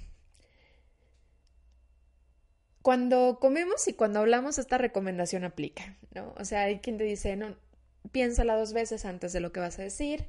Cuando 2.83 3.39
comemos 3.41 3.89
y 3.89 3.95
cuando 3.95 4.21
hablamos, 4.21 4.59
esta 4.59 4.77
recomendación 4.77 5.45
aplica, 5.45 5.97
¿no? 6.13 6.35
O 6.37 6.45
sea, 6.45 6.65
hay 6.65 6.81
quien 6.81 6.99
te 6.99 7.05
dice, 7.05 7.35
no, 7.35 7.57
piénsala 8.13 8.57
dos 8.57 8.73
veces 8.73 9.05
antes 9.05 9.33
de 9.33 9.41
lo 9.41 9.53
que 9.53 9.61
vas 9.61 9.79
a 9.79 9.83
decir, 9.83 10.27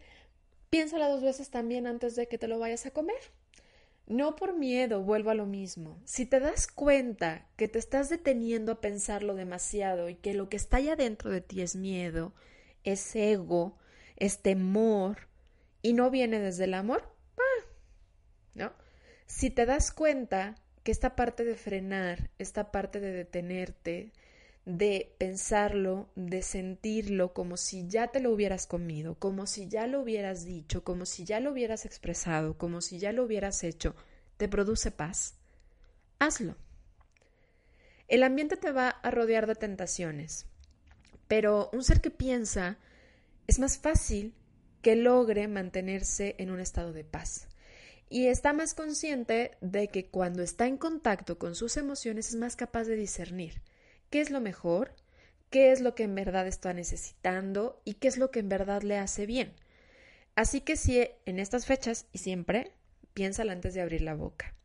piénsala 0.69 1.07
dos 1.09 1.21
veces 1.21 1.49
también 1.49 1.88
antes 1.88 2.15
de 2.15 2.27
que 2.27 2.38
te 2.38 2.47
lo 2.47 2.59
vayas 2.59 2.85
a 2.85 2.91
comer. 2.91 3.19
No 4.07 4.35
por 4.35 4.55
miedo, 4.55 5.01
vuelvo 5.01 5.31
a 5.31 5.35
lo 5.35 5.47
mismo. 5.47 5.99
Si 6.05 6.25
te 6.25 6.39
das 6.39 6.67
cuenta 6.67 7.47
que 7.55 7.67
te 7.67 7.79
estás 7.79 8.07
deteniendo 8.09 8.73
a 8.73 8.81
pensarlo 8.81 9.33
demasiado 9.33 10.09
y 10.09 10.15
que 10.15 10.35
lo 10.35 10.47
que 10.47 10.57
está 10.57 10.77
allá 10.77 10.95
dentro 10.95 11.31
de 11.31 11.41
ti 11.41 11.61
es 11.61 11.75
miedo, 11.75 12.33
es 12.83 13.15
ego, 13.15 13.77
es 14.17 14.39
temor 14.43 15.27
y 15.81 15.93
no 15.93 16.11
viene 16.11 16.39
desde 16.39 16.65
el 16.65 16.75
amor, 16.75 17.11
ah, 17.38 17.65
¿no? 18.53 18.73
Si 19.25 19.49
te 19.49 19.65
das 19.65 19.91
cuenta 19.91 20.55
que 20.83 20.91
esta 20.91 21.15
parte 21.15 21.43
de 21.43 21.55
frenar, 21.55 22.29
esta 22.38 22.71
parte 22.71 22.99
de 22.99 23.11
detenerte, 23.11 24.11
de 24.65 25.15
pensarlo, 25.19 26.10
de 26.15 26.41
sentirlo 26.41 27.34
como 27.34 27.56
si 27.56 27.88
ya 27.88 28.08
te 28.08 28.19
lo 28.19 28.32
hubieras 28.32 28.65
comido, 28.65 29.15
como 29.15 29.45
si 29.45 29.67
ya 29.67 29.86
lo 29.86 30.01
hubieras 30.01 30.43
dicho, 30.43 30.84
como 30.84 31.06
si 31.06 31.23
ya 31.23 31.39
lo 31.39 31.51
hubieras 31.51 31.86
expresado, 31.86 32.58
como 32.58 32.82
si 32.82 32.97
ya 32.97 33.12
lo 33.12 33.23
hubieras 33.23 33.63
hecho, 33.63 33.95
te 34.38 34.49
produce 34.49 34.89
paz, 34.89 35.36
hazlo. 36.17 36.56
El 38.08 38.23
ambiente 38.23 38.58
te 38.58 38.71
va 38.71 38.89
a 38.89 39.12
rodear 39.12 39.45
de 39.45 39.56
tentaciones, 39.56 40.47
pero 41.28 41.69
un 41.71 41.84
ser 41.84 42.01
que 42.01 42.12
piensa 42.12 42.78
es 43.47 43.60
más 43.60 43.78
fácil 43.78 44.34
que 44.82 44.95
logre 44.95 45.47
mantenerse 45.47 46.36
en 46.39 46.49
un 46.49 46.60
estado 46.60 46.91
de 46.91 47.04
paz. 47.04 47.47
Y 48.10 48.28
está 48.28 48.54
más 48.54 48.73
consciente 48.75 49.58
de 49.62 49.88
que 49.88 50.08
cuando 50.08 50.43
está 50.43 50.67
en 50.67 50.78
contacto 50.78 51.39
con 51.39 51.56
sus 51.56 51.78
emociones 51.78 52.30
es 52.30 52.36
más 52.36 52.56
capaz 52.56 52.84
de 52.86 52.95
discernir 52.95 53.62
qué 54.15 54.21
es 54.21 54.30
lo 54.30 54.39
mejor, 54.39 54.95
qué 55.49 55.73
es 55.73 55.82
lo 55.82 55.93
que 55.93 56.04
en 56.04 56.15
verdad 56.15 56.47
está 56.47 56.73
necesitando 56.73 57.82
y 57.84 57.95
qué 57.95 58.08
es 58.08 58.15
lo 58.15 58.32
que 58.32 58.39
en 58.39 58.47
verdad 58.47 58.82
le 58.82 58.97
hace 58.97 59.25
bien. 59.25 59.51
Así 60.36 60.62
que 60.62 60.78
si 60.78 61.06
en 61.25 61.38
estas 61.38 61.65
fechas 61.65 62.06
y 62.13 62.19
siempre, 62.19 62.71
piénsala 63.13 63.51
antes 63.51 63.73
de 63.73 63.82
abrir 63.82 63.99
la 63.99 64.15
boca. 64.15 64.56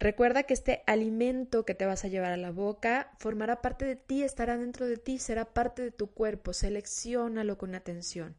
Recuerda 0.00 0.42
que 0.42 0.54
este 0.54 0.82
alimento 0.88 1.64
que 1.64 1.76
te 1.76 1.86
vas 1.86 2.04
a 2.04 2.08
llevar 2.08 2.32
a 2.32 2.36
la 2.36 2.50
boca 2.50 3.12
formará 3.20 3.62
parte 3.62 3.84
de 3.84 3.94
ti, 3.94 4.24
estará 4.24 4.58
dentro 4.58 4.88
de 4.88 4.96
ti, 4.96 5.20
será 5.20 5.44
parte 5.44 5.82
de 5.82 5.92
tu 5.92 6.10
cuerpo. 6.10 6.52
Selecciónalo 6.52 7.58
con 7.58 7.76
atención, 7.76 8.34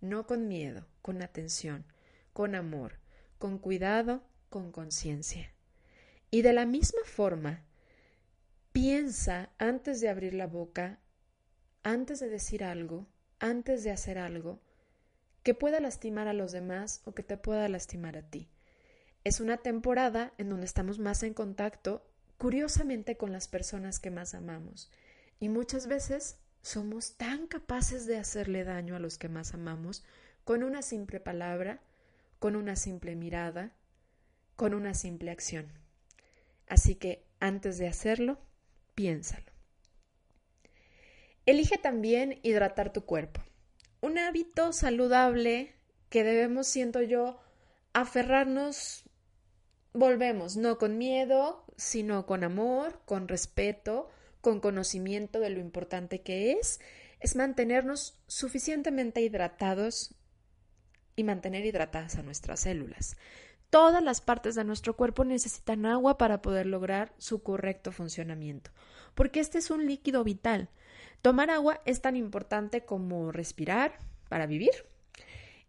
no 0.00 0.28
con 0.28 0.46
miedo, 0.46 0.86
con 1.02 1.20
atención, 1.20 1.84
con 2.32 2.54
amor 2.54 3.00
con 3.38 3.58
cuidado, 3.58 4.22
con 4.50 4.70
conciencia. 4.70 5.52
Y 6.30 6.42
de 6.42 6.52
la 6.52 6.64
misma 6.64 7.00
forma, 7.04 7.65
piensa 8.76 9.48
antes 9.56 10.02
de 10.02 10.10
abrir 10.10 10.34
la 10.34 10.46
boca, 10.46 10.98
antes 11.82 12.20
de 12.20 12.28
decir 12.28 12.62
algo, 12.62 13.06
antes 13.38 13.82
de 13.84 13.90
hacer 13.90 14.18
algo, 14.18 14.60
que 15.42 15.54
pueda 15.54 15.80
lastimar 15.80 16.28
a 16.28 16.34
los 16.34 16.52
demás 16.52 17.00
o 17.06 17.14
que 17.14 17.22
te 17.22 17.38
pueda 17.38 17.70
lastimar 17.70 18.18
a 18.18 18.28
ti. 18.28 18.50
Es 19.24 19.40
una 19.40 19.56
temporada 19.56 20.34
en 20.36 20.50
donde 20.50 20.66
estamos 20.66 20.98
más 20.98 21.22
en 21.22 21.32
contacto, 21.32 22.06
curiosamente, 22.36 23.16
con 23.16 23.32
las 23.32 23.48
personas 23.48 23.98
que 23.98 24.10
más 24.10 24.34
amamos. 24.34 24.90
Y 25.40 25.48
muchas 25.48 25.86
veces 25.86 26.36
somos 26.60 27.16
tan 27.16 27.46
capaces 27.46 28.04
de 28.04 28.18
hacerle 28.18 28.62
daño 28.62 28.94
a 28.94 29.00
los 29.00 29.16
que 29.16 29.30
más 29.30 29.54
amamos 29.54 30.04
con 30.44 30.62
una 30.62 30.82
simple 30.82 31.18
palabra, 31.18 31.80
con 32.38 32.54
una 32.56 32.76
simple 32.76 33.16
mirada, 33.16 33.72
con 34.54 34.74
una 34.74 34.92
simple 34.92 35.30
acción. 35.30 35.72
Así 36.68 36.94
que 36.96 37.24
antes 37.40 37.78
de 37.78 37.88
hacerlo, 37.88 38.38
piénsalo. 38.96 39.52
Elige 41.44 41.78
también 41.78 42.40
hidratar 42.42 42.92
tu 42.92 43.04
cuerpo. 43.04 43.40
Un 44.00 44.18
hábito 44.18 44.72
saludable 44.72 45.76
que 46.08 46.24
debemos, 46.24 46.66
siento 46.66 47.00
yo, 47.02 47.38
aferrarnos, 47.92 49.04
volvemos, 49.92 50.56
no 50.56 50.78
con 50.78 50.98
miedo, 50.98 51.64
sino 51.76 52.26
con 52.26 52.42
amor, 52.42 53.00
con 53.04 53.28
respeto, 53.28 54.08
con 54.40 54.60
conocimiento 54.60 55.38
de 55.38 55.50
lo 55.50 55.60
importante 55.60 56.22
que 56.22 56.52
es, 56.52 56.80
es 57.20 57.36
mantenernos 57.36 58.18
suficientemente 58.26 59.20
hidratados 59.20 60.16
y 61.14 61.24
mantener 61.24 61.64
hidratadas 61.64 62.16
a 62.16 62.22
nuestras 62.22 62.60
células. 62.60 63.16
Todas 63.70 64.02
las 64.02 64.20
partes 64.20 64.54
de 64.54 64.64
nuestro 64.64 64.96
cuerpo 64.96 65.24
necesitan 65.24 65.86
agua 65.86 66.18
para 66.18 66.40
poder 66.40 66.66
lograr 66.66 67.12
su 67.18 67.42
correcto 67.42 67.92
funcionamiento, 67.92 68.70
porque 69.14 69.40
este 69.40 69.58
es 69.58 69.70
un 69.70 69.86
líquido 69.86 70.24
vital. 70.24 70.68
Tomar 71.22 71.50
agua 71.50 71.80
es 71.84 72.00
tan 72.00 72.16
importante 72.16 72.84
como 72.84 73.32
respirar 73.32 73.98
para 74.28 74.46
vivir 74.46 74.70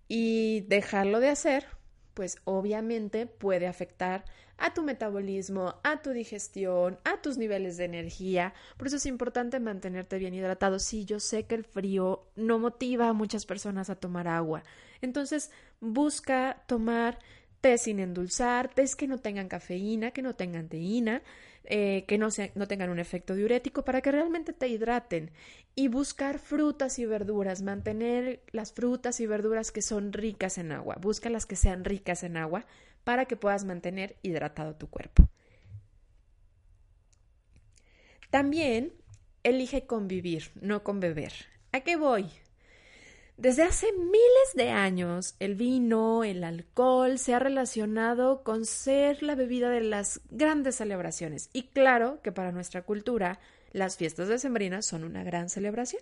y 0.08 0.62
dejarlo 0.68 1.20
de 1.20 1.30
hacer, 1.30 1.66
pues 2.14 2.38
obviamente 2.46 3.26
puede 3.26 3.68
afectar 3.68 4.26
a 4.58 4.74
tu 4.74 4.82
metabolismo, 4.84 5.76
a 5.84 6.02
tu 6.02 6.12
digestión, 6.12 7.00
a 7.04 7.22
tus 7.22 7.38
niveles 7.38 7.78
de 7.78 7.86
energía. 7.86 8.54
Por 8.78 8.88
eso 8.88 8.98
es 8.98 9.06
importante 9.06 9.60
mantenerte 9.60 10.18
bien 10.18 10.34
hidratado. 10.34 10.80
Sí, 10.80 11.06
yo 11.06 11.20
sé 11.20 11.46
que 11.46 11.56
el 11.56 11.64
frío 11.64 12.28
no 12.36 12.60
motiva 12.60 13.10
a 13.10 13.14
muchas 13.14 13.46
personas 13.46 13.90
a 13.90 13.96
tomar 13.96 14.28
agua. 14.28 14.64
Entonces, 15.02 15.52
busca 15.80 16.64
tomar 16.68 17.20
té 17.62 17.78
sin 17.78 18.00
endulzar, 18.00 18.74
tés 18.74 18.96
que 18.96 19.08
no 19.08 19.18
tengan 19.18 19.48
cafeína, 19.48 20.12
que 20.12 20.22
no 20.22 20.36
tengan 20.36 20.70
teína, 20.70 21.22
eh, 21.64 22.06
que 22.08 22.18
no, 22.18 22.30
no 22.56 22.68
tengan 22.68 22.90
un 22.90 23.00
efecto 23.00 23.36
diurético 23.36 23.84
para 23.84 24.02
que 24.02 24.12
realmente 24.12 24.54
te 24.54 24.68
hidraten. 24.68 25.32
Y 25.76 25.90
buscar 25.90 26.40
frutas 26.40 26.98
y 27.00 27.06
verduras, 27.06 27.62
mantener 27.62 28.42
las 28.52 28.74
frutas 28.74 29.20
y 29.20 29.28
verduras 29.28 29.72
que 29.72 29.82
son 29.82 30.14
ricas 30.14 30.58
en 30.58 30.72
agua. 30.72 30.98
Busca 31.00 31.30
las 31.30 31.46
que 31.46 31.56
sean 31.56 31.84
ricas 31.84 32.24
en 32.24 32.38
agua 32.38 32.66
para 33.04 33.26
que 33.26 33.36
puedas 33.36 33.64
mantener 33.64 34.18
hidratado 34.22 34.76
tu 34.76 34.90
cuerpo. 34.90 35.30
También 38.30 38.94
elige 39.44 39.86
convivir, 39.86 40.52
no 40.62 40.84
con 40.84 41.00
beber. 41.00 41.34
¿A 41.72 41.82
qué 41.82 41.96
voy? 41.96 42.30
Desde 43.38 43.62
hace 43.62 43.94
miles 43.94 44.54
de 44.56 44.72
años, 44.72 45.36
el 45.40 45.54
vino, 45.54 46.24
el 46.24 46.44
alcohol 46.44 47.20
se 47.20 47.36
ha 47.36 47.40
relacionado 47.40 48.42
con 48.44 48.66
ser 48.66 49.22
la 49.22 49.36
bebida 49.36 49.70
de 49.70 49.82
las 49.82 50.22
grandes 50.32 50.78
celebraciones. 50.78 51.52
Y 51.54 51.68
claro 51.68 52.20
que 52.24 52.32
para 52.32 52.52
nuestra 52.52 52.82
cultura, 52.82 53.40
las 53.74 53.96
fiestas 53.96 54.28
decembrinas 54.28 54.88
son 54.88 55.04
una 55.04 55.24
gran 55.24 55.50
celebración. 55.50 56.02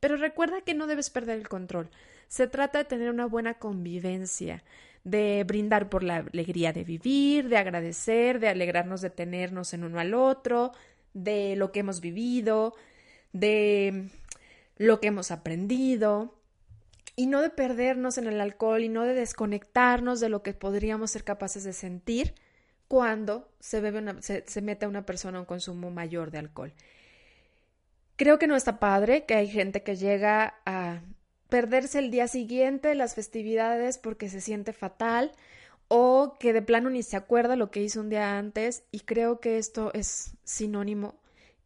Pero 0.00 0.16
recuerda 0.16 0.62
que 0.62 0.74
no 0.74 0.88
debes 0.88 1.10
perder 1.10 1.38
el 1.38 1.48
control. 1.48 1.90
Se 2.26 2.48
trata 2.48 2.78
de 2.78 2.86
tener 2.86 3.08
una 3.08 3.26
buena 3.26 3.54
convivencia, 3.54 4.64
de 5.04 5.44
brindar 5.46 5.88
por 5.88 6.02
la 6.02 6.16
alegría 6.16 6.72
de 6.72 6.82
vivir, 6.82 7.48
de 7.48 7.56
agradecer, 7.56 8.40
de 8.40 8.48
alegrarnos 8.48 9.00
de 9.00 9.10
tenernos 9.10 9.74
en 9.74 9.84
uno 9.84 10.00
al 10.00 10.12
otro, 10.12 10.72
de 11.12 11.54
lo 11.54 11.70
que 11.70 11.80
hemos 11.80 12.00
vivido, 12.00 12.74
de 13.32 14.08
lo 14.76 14.98
que 14.98 15.06
hemos 15.06 15.30
aprendido, 15.30 16.34
y 17.16 17.26
no 17.26 17.42
de 17.42 17.50
perdernos 17.50 18.18
en 18.18 18.26
el 18.26 18.40
alcohol 18.40 18.82
y 18.82 18.88
no 18.88 19.04
de 19.04 19.14
desconectarnos 19.14 20.20
de 20.20 20.28
lo 20.28 20.42
que 20.42 20.52
podríamos 20.52 21.12
ser 21.12 21.24
capaces 21.24 21.64
de 21.64 21.72
sentir 21.72 22.34
cuando 22.88 23.48
se, 23.60 23.80
bebe 23.80 23.98
una, 23.98 24.20
se, 24.20 24.62
mete 24.62 24.84
a 24.84 24.88
una 24.88 25.06
persona 25.06 25.38
a 25.38 25.40
un 25.40 25.46
consumo 25.46 25.90
mayor 25.90 26.30
de 26.30 26.38
alcohol. 26.38 26.72
Creo 28.16 28.38
que 28.38 28.46
no 28.46 28.56
está 28.56 28.78
padre 28.78 29.24
que 29.24 29.34
hay 29.34 29.48
gente 29.48 29.82
que 29.82 29.96
llega 29.96 30.54
a 30.66 31.00
perderse 31.48 31.98
el 31.98 32.10
día 32.10 32.28
siguiente 32.28 32.94
las 32.94 33.14
festividades 33.14 33.98
porque 33.98 34.28
se 34.28 34.40
siente 34.40 34.72
fatal 34.72 35.32
o 35.88 36.36
que 36.38 36.52
de 36.52 36.62
plano 36.62 36.90
ni 36.90 37.02
se 37.02 37.16
acuerda 37.16 37.56
lo 37.56 37.70
que 37.70 37.82
hizo 37.82 38.00
un 38.00 38.10
día 38.10 38.38
antes 38.38 38.84
y 38.90 39.00
creo 39.00 39.40
que 39.40 39.58
esto 39.58 39.92
es 39.94 40.32
sinónimo 40.44 41.14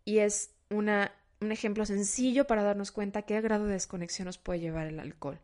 y 0.04 0.18
es 0.18 0.50
una, 0.70 1.12
un 1.40 1.53
ejemplo 1.53 1.87
sencillo 1.87 2.46
para 2.46 2.62
darnos 2.62 2.92
cuenta 2.92 3.22
qué 3.22 3.40
grado 3.40 3.66
de 3.66 3.74
desconexión 3.74 4.27
nos 4.27 4.38
puede 4.38 4.61
llevar 4.61 4.87
el 4.87 5.01
alcohol. 5.01 5.38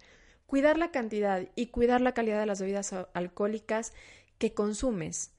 Cuidar 0.46 0.78
la 0.78 0.90
cantidad 0.90 1.46
y 1.54 1.66
cuidar 1.66 2.00
la 2.00 2.12
calidad 2.12 2.40
de 2.40 2.46
las 2.46 2.61
bebidas 2.61 2.94
alcohólicas 3.14 3.92
que 4.38 4.52
consumes 4.52 5.33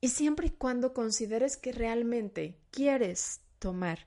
y 0.00 0.08
siempre 0.08 0.48
y 0.48 0.50
cuando 0.50 0.92
consideres 0.92 1.56
que 1.56 1.72
realmente 1.72 2.56
quieres 2.70 3.40
tomar 3.58 4.00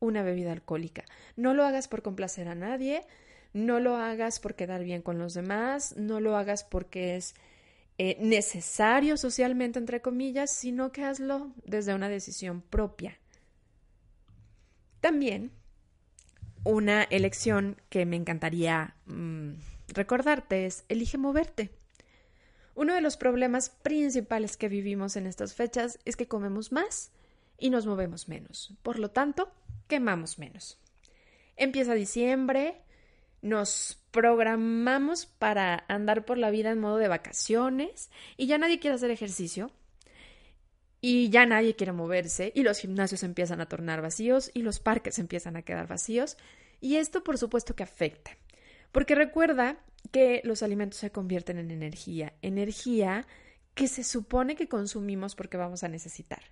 una 0.00 0.22
bebida 0.22 0.52
alcohólica. 0.52 1.04
No 1.36 1.54
lo 1.54 1.64
hagas 1.64 1.88
por 1.88 2.02
complacer 2.02 2.48
a 2.48 2.54
nadie, 2.54 3.04
no 3.52 3.80
lo 3.80 3.96
hagas 3.96 4.40
por 4.40 4.54
quedar 4.54 4.82
bien 4.82 5.02
con 5.02 5.18
los 5.18 5.34
demás, 5.34 5.94
no 5.96 6.20
lo 6.20 6.36
hagas 6.36 6.64
porque 6.64 7.16
es 7.16 7.34
eh, 7.98 8.16
necesario 8.20 9.16
socialmente, 9.16 9.78
entre 9.78 10.00
comillas, 10.00 10.50
sino 10.50 10.92
que 10.92 11.04
hazlo 11.04 11.52
desde 11.64 11.94
una 11.94 12.08
decisión 12.08 12.62
propia. 12.62 13.18
También 15.02 15.50
una 16.62 17.02
elección 17.02 17.76
que 17.88 18.06
me 18.06 18.14
encantaría 18.14 18.94
mm, 19.06 19.54
recordarte 19.88 20.64
es 20.64 20.84
elige 20.88 21.18
moverte. 21.18 21.72
Uno 22.76 22.94
de 22.94 23.00
los 23.00 23.16
problemas 23.16 23.68
principales 23.68 24.56
que 24.56 24.68
vivimos 24.68 25.16
en 25.16 25.26
estas 25.26 25.54
fechas 25.54 25.98
es 26.04 26.14
que 26.14 26.28
comemos 26.28 26.70
más 26.70 27.10
y 27.58 27.70
nos 27.70 27.84
movemos 27.84 28.28
menos. 28.28 28.74
Por 28.84 29.00
lo 29.00 29.10
tanto, 29.10 29.50
quemamos 29.88 30.38
menos. 30.38 30.78
Empieza 31.56 31.94
diciembre, 31.94 32.80
nos 33.42 33.98
programamos 34.12 35.26
para 35.26 35.84
andar 35.88 36.24
por 36.24 36.38
la 36.38 36.50
vida 36.50 36.70
en 36.70 36.78
modo 36.78 36.98
de 36.98 37.08
vacaciones 37.08 38.08
y 38.36 38.46
ya 38.46 38.56
nadie 38.56 38.78
quiere 38.78 38.94
hacer 38.94 39.10
ejercicio 39.10 39.72
y 41.04 41.28
ya 41.30 41.44
nadie 41.44 41.74
quiere 41.74 41.92
moverse 41.92 42.52
y 42.54 42.62
los 42.62 42.78
gimnasios 42.78 43.24
empiezan 43.24 43.60
a 43.60 43.68
tornar 43.68 44.00
vacíos 44.00 44.52
y 44.54 44.62
los 44.62 44.78
parques 44.78 45.18
empiezan 45.18 45.56
a 45.56 45.62
quedar 45.62 45.88
vacíos 45.88 46.38
y 46.80 46.96
esto 46.96 47.24
por 47.24 47.36
supuesto 47.36 47.74
que 47.74 47.82
afecta. 47.82 48.30
Porque 48.92 49.14
recuerda 49.14 49.78
que 50.12 50.40
los 50.44 50.62
alimentos 50.62 51.00
se 51.00 51.10
convierten 51.10 51.58
en 51.58 51.72
energía, 51.72 52.34
energía 52.40 53.26
que 53.74 53.88
se 53.88 54.04
supone 54.04 54.54
que 54.54 54.68
consumimos 54.68 55.34
porque 55.34 55.56
vamos 55.56 55.82
a 55.82 55.88
necesitar. 55.88 56.42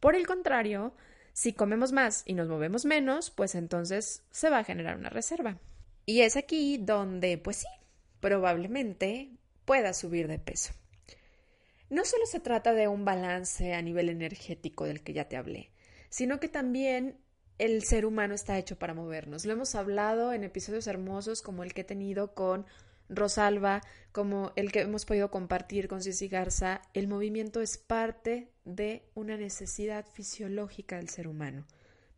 Por 0.00 0.16
el 0.16 0.26
contrario, 0.26 0.94
si 1.32 1.52
comemos 1.52 1.92
más 1.92 2.24
y 2.26 2.34
nos 2.34 2.48
movemos 2.48 2.84
menos, 2.84 3.30
pues 3.30 3.54
entonces 3.54 4.24
se 4.30 4.50
va 4.50 4.58
a 4.58 4.64
generar 4.64 4.96
una 4.96 5.10
reserva. 5.10 5.58
Y 6.06 6.22
es 6.22 6.36
aquí 6.36 6.78
donde, 6.78 7.38
pues 7.38 7.58
sí, 7.58 7.68
probablemente 8.18 9.30
pueda 9.64 9.92
subir 9.92 10.26
de 10.26 10.40
peso. 10.40 10.72
No 11.92 12.06
solo 12.06 12.24
se 12.24 12.40
trata 12.40 12.72
de 12.72 12.88
un 12.88 13.04
balance 13.04 13.74
a 13.74 13.82
nivel 13.82 14.08
energético 14.08 14.86
del 14.86 15.02
que 15.02 15.12
ya 15.12 15.28
te 15.28 15.36
hablé, 15.36 15.68
sino 16.08 16.40
que 16.40 16.48
también 16.48 17.18
el 17.58 17.82
ser 17.82 18.06
humano 18.06 18.32
está 18.32 18.56
hecho 18.56 18.78
para 18.78 18.94
movernos. 18.94 19.44
Lo 19.44 19.52
hemos 19.52 19.74
hablado 19.74 20.32
en 20.32 20.42
episodios 20.42 20.86
hermosos 20.86 21.42
como 21.42 21.62
el 21.62 21.74
que 21.74 21.82
he 21.82 21.84
tenido 21.84 22.32
con 22.32 22.64
Rosalba, 23.10 23.82
como 24.10 24.52
el 24.56 24.72
que 24.72 24.80
hemos 24.80 25.04
podido 25.04 25.30
compartir 25.30 25.86
con 25.86 26.02
Cici 26.02 26.28
Garza. 26.28 26.80
El 26.94 27.08
movimiento 27.08 27.60
es 27.60 27.76
parte 27.76 28.48
de 28.64 29.02
una 29.12 29.36
necesidad 29.36 30.06
fisiológica 30.14 30.96
del 30.96 31.10
ser 31.10 31.28
humano. 31.28 31.66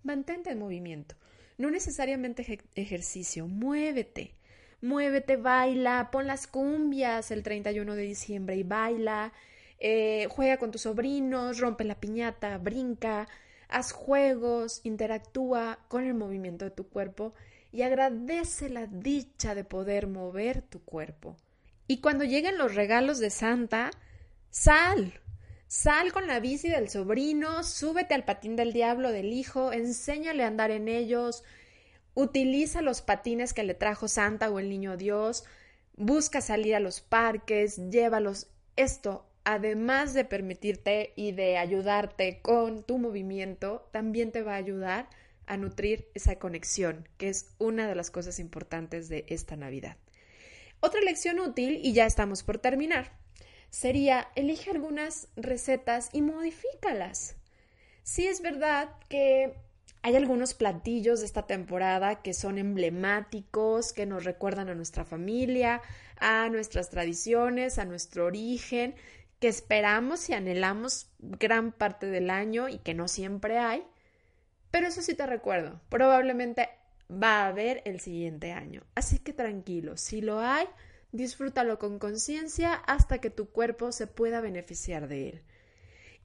Mantente 0.04 0.50
en 0.50 0.60
movimiento. 0.60 1.16
No 1.58 1.68
necesariamente 1.68 2.60
ejercicio, 2.76 3.48
muévete. 3.48 4.36
Muévete, 4.80 5.34
baila, 5.36 6.10
pon 6.12 6.28
las 6.28 6.46
cumbias 6.46 7.32
el 7.32 7.42
31 7.42 7.96
de 7.96 8.02
diciembre 8.02 8.54
y 8.54 8.62
baila, 8.62 9.32
eh, 9.86 10.28
juega 10.30 10.56
con 10.56 10.70
tus 10.70 10.80
sobrinos, 10.80 11.58
rompe 11.58 11.84
la 11.84 12.00
piñata, 12.00 12.56
brinca, 12.56 13.28
haz 13.68 13.92
juegos, 13.92 14.80
interactúa 14.82 15.78
con 15.88 16.04
el 16.04 16.14
movimiento 16.14 16.64
de 16.64 16.70
tu 16.70 16.88
cuerpo 16.88 17.34
y 17.70 17.82
agradece 17.82 18.70
la 18.70 18.86
dicha 18.86 19.54
de 19.54 19.64
poder 19.64 20.06
mover 20.06 20.62
tu 20.62 20.82
cuerpo. 20.82 21.36
Y 21.86 22.00
cuando 22.00 22.24
lleguen 22.24 22.56
los 22.56 22.74
regalos 22.74 23.18
de 23.18 23.28
Santa, 23.28 23.90
sal, 24.48 25.20
Sal 25.66 26.14
con 26.14 26.26
la 26.26 26.40
bici 26.40 26.70
del 26.70 26.88
sobrino, 26.88 27.62
súbete 27.62 28.14
al 28.14 28.24
patín 28.24 28.56
del 28.56 28.72
diablo 28.72 29.12
del 29.12 29.34
hijo, 29.34 29.70
enséñale 29.72 30.44
a 30.44 30.46
andar 30.46 30.70
en 30.70 30.88
ellos, 30.88 31.42
utiliza 32.14 32.80
los 32.80 33.02
patines 33.02 33.52
que 33.52 33.64
le 33.64 33.74
trajo 33.74 34.08
Santa 34.08 34.50
o 34.50 34.60
el 34.60 34.70
niño 34.70 34.96
Dios, 34.96 35.44
busca 35.94 36.40
salir 36.40 36.74
a 36.74 36.80
los 36.80 37.02
parques, 37.02 37.90
llévalos. 37.90 38.46
Esto, 38.76 39.26
además 39.44 40.14
de 40.14 40.24
permitirte 40.24 41.12
y 41.16 41.32
de 41.32 41.58
ayudarte 41.58 42.40
con 42.42 42.82
tu 42.82 42.98
movimiento, 42.98 43.88
también 43.92 44.32
te 44.32 44.42
va 44.42 44.54
a 44.54 44.56
ayudar 44.58 45.08
a 45.46 45.56
nutrir 45.56 46.08
esa 46.14 46.38
conexión, 46.38 47.08
que 47.18 47.28
es 47.28 47.50
una 47.58 47.86
de 47.86 47.94
las 47.94 48.10
cosas 48.10 48.38
importantes 48.38 49.08
de 49.08 49.26
esta 49.28 49.56
Navidad. 49.56 49.96
Otra 50.80 51.00
lección 51.00 51.38
útil, 51.40 51.80
y 51.82 51.92
ya 51.92 52.06
estamos 52.06 52.42
por 52.42 52.58
terminar, 52.58 53.12
sería 53.70 54.28
elige 54.34 54.70
algunas 54.70 55.28
recetas 55.36 56.10
y 56.12 56.22
modifícalas. 56.22 57.36
Sí 58.02 58.26
es 58.26 58.42
verdad 58.42 58.90
que 59.08 59.54
hay 60.02 60.16
algunos 60.16 60.52
platillos 60.52 61.20
de 61.20 61.26
esta 61.26 61.46
temporada 61.46 62.20
que 62.20 62.34
son 62.34 62.58
emblemáticos, 62.58 63.94
que 63.94 64.04
nos 64.04 64.24
recuerdan 64.24 64.68
a 64.68 64.74
nuestra 64.74 65.04
familia, 65.04 65.80
a 66.18 66.48
nuestras 66.50 66.90
tradiciones, 66.90 67.78
a 67.78 67.86
nuestro 67.86 68.26
origen, 68.26 68.94
que 69.40 69.48
esperamos 69.48 70.28
y 70.28 70.34
anhelamos 70.34 71.10
gran 71.18 71.72
parte 71.72 72.06
del 72.06 72.30
año 72.30 72.68
y 72.68 72.78
que 72.78 72.94
no 72.94 73.08
siempre 73.08 73.58
hay. 73.58 73.82
Pero 74.70 74.88
eso 74.88 75.02
sí 75.02 75.14
te 75.14 75.26
recuerdo, 75.26 75.80
probablemente 75.88 76.68
va 77.10 77.42
a 77.42 77.48
haber 77.48 77.82
el 77.84 78.00
siguiente 78.00 78.52
año. 78.52 78.82
Así 78.94 79.18
que 79.18 79.32
tranquilo, 79.32 79.96
si 79.96 80.20
lo 80.20 80.40
hay, 80.40 80.66
Disfrútalo 81.14 81.78
con 81.78 82.00
conciencia 82.00 82.74
hasta 82.74 83.18
que 83.18 83.30
tu 83.30 83.48
cuerpo 83.48 83.92
se 83.92 84.08
pueda 84.08 84.40
beneficiar 84.40 85.06
de 85.06 85.28
él. 85.28 85.42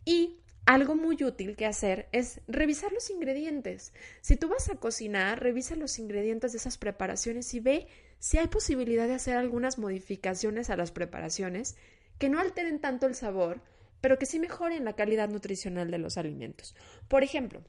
Y 0.03 0.39
algo 0.65 0.95
muy 0.95 1.23
útil 1.23 1.55
que 1.55 1.67
hacer 1.67 2.09
es 2.11 2.41
revisar 2.47 2.91
los 2.91 3.11
ingredientes. 3.11 3.93
Si 4.21 4.35
tú 4.35 4.49
vas 4.49 4.67
a 4.71 4.77
cocinar, 4.77 5.43
revisa 5.43 5.75
los 5.75 5.99
ingredientes 5.99 6.53
de 6.53 6.57
esas 6.57 6.79
preparaciones 6.79 7.53
y 7.53 7.59
ve 7.59 7.85
si 8.17 8.39
hay 8.39 8.47
posibilidad 8.47 9.07
de 9.07 9.13
hacer 9.13 9.37
algunas 9.37 9.77
modificaciones 9.77 10.71
a 10.71 10.75
las 10.75 10.91
preparaciones 10.91 11.75
que 12.19 12.29
no 12.29 12.39
alteren 12.39 12.79
tanto 12.79 13.07
el 13.07 13.15
sabor, 13.15 13.61
pero 14.01 14.19
que 14.19 14.27
sí 14.27 14.39
mejoren 14.39 14.85
la 14.85 14.93
calidad 14.93 15.29
nutricional 15.29 15.89
de 15.89 15.97
los 15.97 16.17
alimentos. 16.17 16.75
Por 17.07 17.23
ejemplo, 17.23 17.63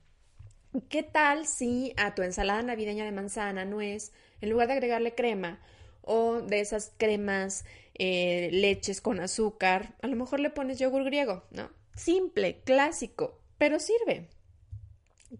¿qué 0.88 1.02
tal 1.02 1.46
si 1.46 1.94
a 1.96 2.14
tu 2.14 2.22
ensalada 2.22 2.62
navideña 2.62 3.04
de 3.04 3.12
manzana, 3.12 3.64
nuez, 3.64 4.12
en 4.40 4.50
lugar 4.50 4.68
de 4.68 4.74
agregarle 4.74 5.14
crema, 5.14 5.60
o 6.02 6.40
de 6.40 6.60
esas 6.60 6.92
cremas, 6.96 7.64
eh, 7.94 8.48
leches 8.52 9.00
con 9.00 9.20
azúcar, 9.20 9.94
a 10.02 10.06
lo 10.06 10.16
mejor 10.16 10.40
le 10.40 10.50
pones 10.50 10.78
yogur 10.78 11.04
griego, 11.04 11.44
¿no? 11.50 11.70
Simple, 11.94 12.62
clásico, 12.64 13.38
pero 13.58 13.78
sirve. 13.78 14.28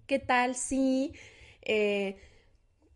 ¿Qué 0.07 0.18
tal 0.18 0.55
si 0.55 1.14
eh, 1.62 2.18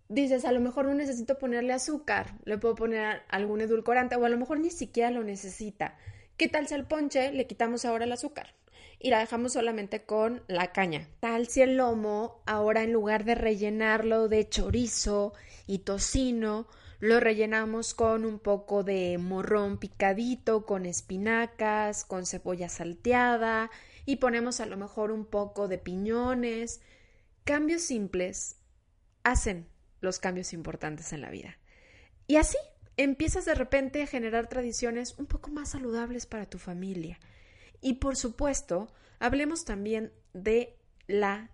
dices, 0.08 0.44
a 0.44 0.52
lo 0.52 0.60
mejor 0.60 0.86
no 0.86 0.94
necesito 0.94 1.38
ponerle 1.38 1.72
azúcar, 1.72 2.34
le 2.44 2.58
puedo 2.58 2.74
poner 2.74 3.22
algún 3.28 3.60
edulcorante 3.60 4.16
o 4.16 4.24
a 4.24 4.28
lo 4.28 4.38
mejor 4.38 4.60
ni 4.60 4.70
siquiera 4.70 5.10
lo 5.10 5.22
necesita? 5.24 5.96
¿Qué 6.36 6.48
tal 6.48 6.66
si 6.66 6.74
al 6.74 6.86
ponche 6.86 7.32
le 7.32 7.46
quitamos 7.46 7.84
ahora 7.84 8.04
el 8.04 8.12
azúcar? 8.12 8.54
y 8.98 9.10
la 9.10 9.18
dejamos 9.18 9.52
solamente 9.52 10.04
con 10.04 10.42
la 10.46 10.72
caña. 10.72 11.08
Tal 11.20 11.46
si 11.46 11.60
el 11.60 11.76
lomo, 11.76 12.42
ahora 12.46 12.82
en 12.82 12.92
lugar 12.92 13.24
de 13.24 13.34
rellenarlo 13.34 14.28
de 14.28 14.48
chorizo 14.48 15.34
y 15.66 15.80
tocino, 15.80 16.66
lo 17.00 17.20
rellenamos 17.20 17.92
con 17.92 18.24
un 18.24 18.38
poco 18.38 18.82
de 18.82 19.18
morrón 19.18 19.78
picadito, 19.78 20.64
con 20.64 20.86
espinacas, 20.86 22.04
con 22.06 22.24
cebolla 22.24 22.70
salteada 22.70 23.70
y 24.06 24.16
ponemos 24.16 24.60
a 24.60 24.66
lo 24.66 24.78
mejor 24.78 25.10
un 25.10 25.26
poco 25.26 25.68
de 25.68 25.76
piñones. 25.76 26.80
Cambios 27.44 27.82
simples 27.82 28.56
hacen 29.22 29.66
los 30.04 30.20
cambios 30.20 30.52
importantes 30.52 31.12
en 31.12 31.20
la 31.20 31.30
vida. 31.30 31.58
Y 32.26 32.36
así 32.36 32.56
empiezas 32.96 33.44
de 33.44 33.54
repente 33.54 34.02
a 34.02 34.06
generar 34.06 34.48
tradiciones 34.48 35.18
un 35.18 35.26
poco 35.26 35.50
más 35.50 35.70
saludables 35.70 36.26
para 36.26 36.46
tu 36.46 36.58
familia. 36.58 37.18
Y 37.80 37.94
por 37.94 38.16
supuesto, 38.16 38.88
hablemos 39.18 39.64
también 39.64 40.12
de 40.32 40.76
la 41.06 41.50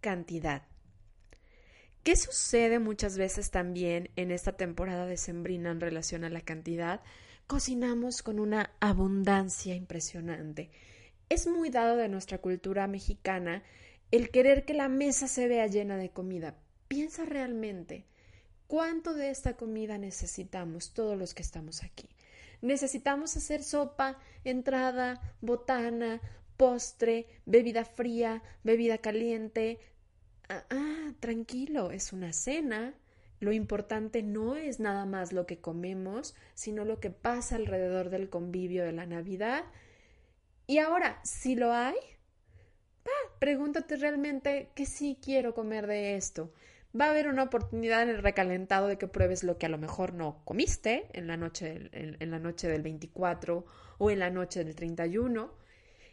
cantidad. 0.00 0.62
¿Qué 2.02 2.16
sucede 2.16 2.78
muchas 2.78 3.18
veces 3.18 3.50
también 3.50 4.10
en 4.16 4.30
esta 4.30 4.52
temporada 4.52 5.04
de 5.04 5.16
sembrina 5.16 5.70
en 5.70 5.80
relación 5.80 6.24
a 6.24 6.30
la 6.30 6.40
cantidad? 6.40 7.02
Cocinamos 7.46 8.22
con 8.22 8.38
una 8.38 8.70
abundancia 8.80 9.74
impresionante. 9.74 10.70
Es 11.28 11.46
muy 11.46 11.68
dado 11.68 11.96
de 11.96 12.08
nuestra 12.08 12.38
cultura 12.38 12.86
mexicana 12.86 13.62
el 14.10 14.30
querer 14.30 14.64
que 14.64 14.72
la 14.72 14.88
mesa 14.88 15.28
se 15.28 15.48
vea 15.48 15.66
llena 15.66 15.96
de 15.98 16.10
comida. 16.10 16.56
Piensa 16.88 17.24
realmente 17.24 18.04
cuánto 18.66 19.14
de 19.14 19.30
esta 19.30 19.56
comida 19.56 19.98
necesitamos 19.98 20.92
todos 20.92 21.16
los 21.16 21.34
que 21.34 21.42
estamos 21.42 21.82
aquí. 21.82 22.08
Necesitamos 22.60 23.36
hacer 23.36 23.62
sopa, 23.62 24.18
entrada, 24.42 25.20
botana, 25.40 26.20
postre, 26.56 27.26
bebida 27.46 27.84
fría, 27.84 28.42
bebida 28.64 28.98
caliente, 28.98 29.78
Ah, 30.48 30.64
ah, 30.70 31.12
tranquilo, 31.20 31.90
es 31.90 32.12
una 32.12 32.32
cena. 32.32 32.94
Lo 33.40 33.52
importante 33.52 34.22
no 34.22 34.56
es 34.56 34.80
nada 34.80 35.04
más 35.04 35.32
lo 35.32 35.46
que 35.46 35.60
comemos, 35.60 36.34
sino 36.54 36.84
lo 36.84 37.00
que 37.00 37.10
pasa 37.10 37.56
alrededor 37.56 38.08
del 38.10 38.30
convivio 38.30 38.84
de 38.84 38.92
la 38.92 39.06
Navidad. 39.06 39.64
Y 40.66 40.78
ahora, 40.78 41.20
si 41.22 41.54
lo 41.54 41.72
hay, 41.72 41.96
pregúntate 43.38 43.96
realmente 43.96 44.70
qué 44.74 44.86
sí 44.86 45.18
quiero 45.22 45.54
comer 45.54 45.86
de 45.86 46.16
esto. 46.16 46.52
Va 46.98 47.06
a 47.06 47.10
haber 47.10 47.28
una 47.28 47.44
oportunidad 47.44 48.02
en 48.02 48.08
el 48.08 48.22
recalentado 48.22 48.86
de 48.86 48.96
que 48.96 49.08
pruebes 49.08 49.44
lo 49.44 49.58
que 49.58 49.66
a 49.66 49.68
lo 49.68 49.78
mejor 49.78 50.14
no 50.14 50.42
comiste 50.44 51.06
en 51.12 51.26
la 51.26 51.36
noche, 51.36 51.90
en 51.92 52.30
la 52.30 52.38
noche 52.38 52.68
del 52.68 52.82
24 52.82 53.66
o 53.98 54.10
en 54.10 54.18
la 54.18 54.30
noche 54.30 54.64
del 54.64 54.74
31. 54.74 55.52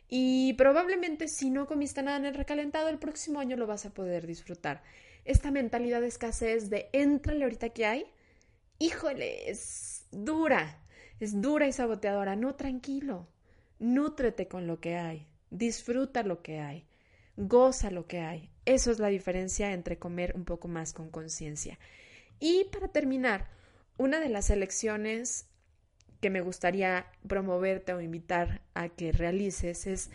Y 0.08 0.54
probablemente 0.54 1.28
si 1.28 1.50
no 1.50 1.66
comiste 1.66 2.04
nada 2.04 2.18
en 2.18 2.26
el 2.26 2.36
recalentado, 2.36 2.90
el 2.90 3.00
próximo 3.00 3.40
año 3.40 3.58
lo 3.58 3.68
vas 3.68 3.86
a 3.86 3.94
poder 3.94 4.28
disfrutar. 4.28 4.84
Esta 5.24 5.50
mentalidad 5.50 6.02
de 6.02 6.08
escasez 6.08 6.70
de 6.70 6.90
entrale 6.94 7.44
ahorita 7.44 7.70
que 7.70 7.86
hay, 7.86 8.06
híjole, 8.78 9.50
es 9.50 10.06
dura, 10.12 10.84
es 11.20 11.42
dura 11.42 11.68
y 11.68 11.72
saboteadora. 11.72 12.36
No, 12.36 12.56
tranquilo, 12.56 13.28
nútrete 13.80 14.48
con 14.48 14.68
lo 14.68 14.80
que 14.80 14.96
hay, 14.96 15.28
disfruta 15.50 16.22
lo 16.22 16.44
que 16.44 16.60
hay, 16.60 16.86
goza 17.38 17.90
lo 17.90 18.06
que 18.06 18.20
hay. 18.20 18.52
Eso 18.66 18.92
es 18.92 19.00
la 19.00 19.10
diferencia 19.10 19.74
entre 19.74 19.98
comer 19.98 20.34
un 20.36 20.46
poco 20.46 20.68
más 20.68 20.94
con 20.94 21.10
conciencia. 21.10 21.78
Y 22.40 22.66
para 22.72 22.88
terminar, 22.88 23.48
una 23.98 24.20
de 24.20 24.30
las 24.30 24.50
elecciones 24.50 25.48
que 26.20 26.30
me 26.30 26.42
gustaría 26.42 27.06
promoverte 27.28 27.94
o 27.94 28.02
invitar 28.02 28.62
a 28.74 28.90
que 28.90 29.12
realices 29.12 29.86
es 29.86 30.10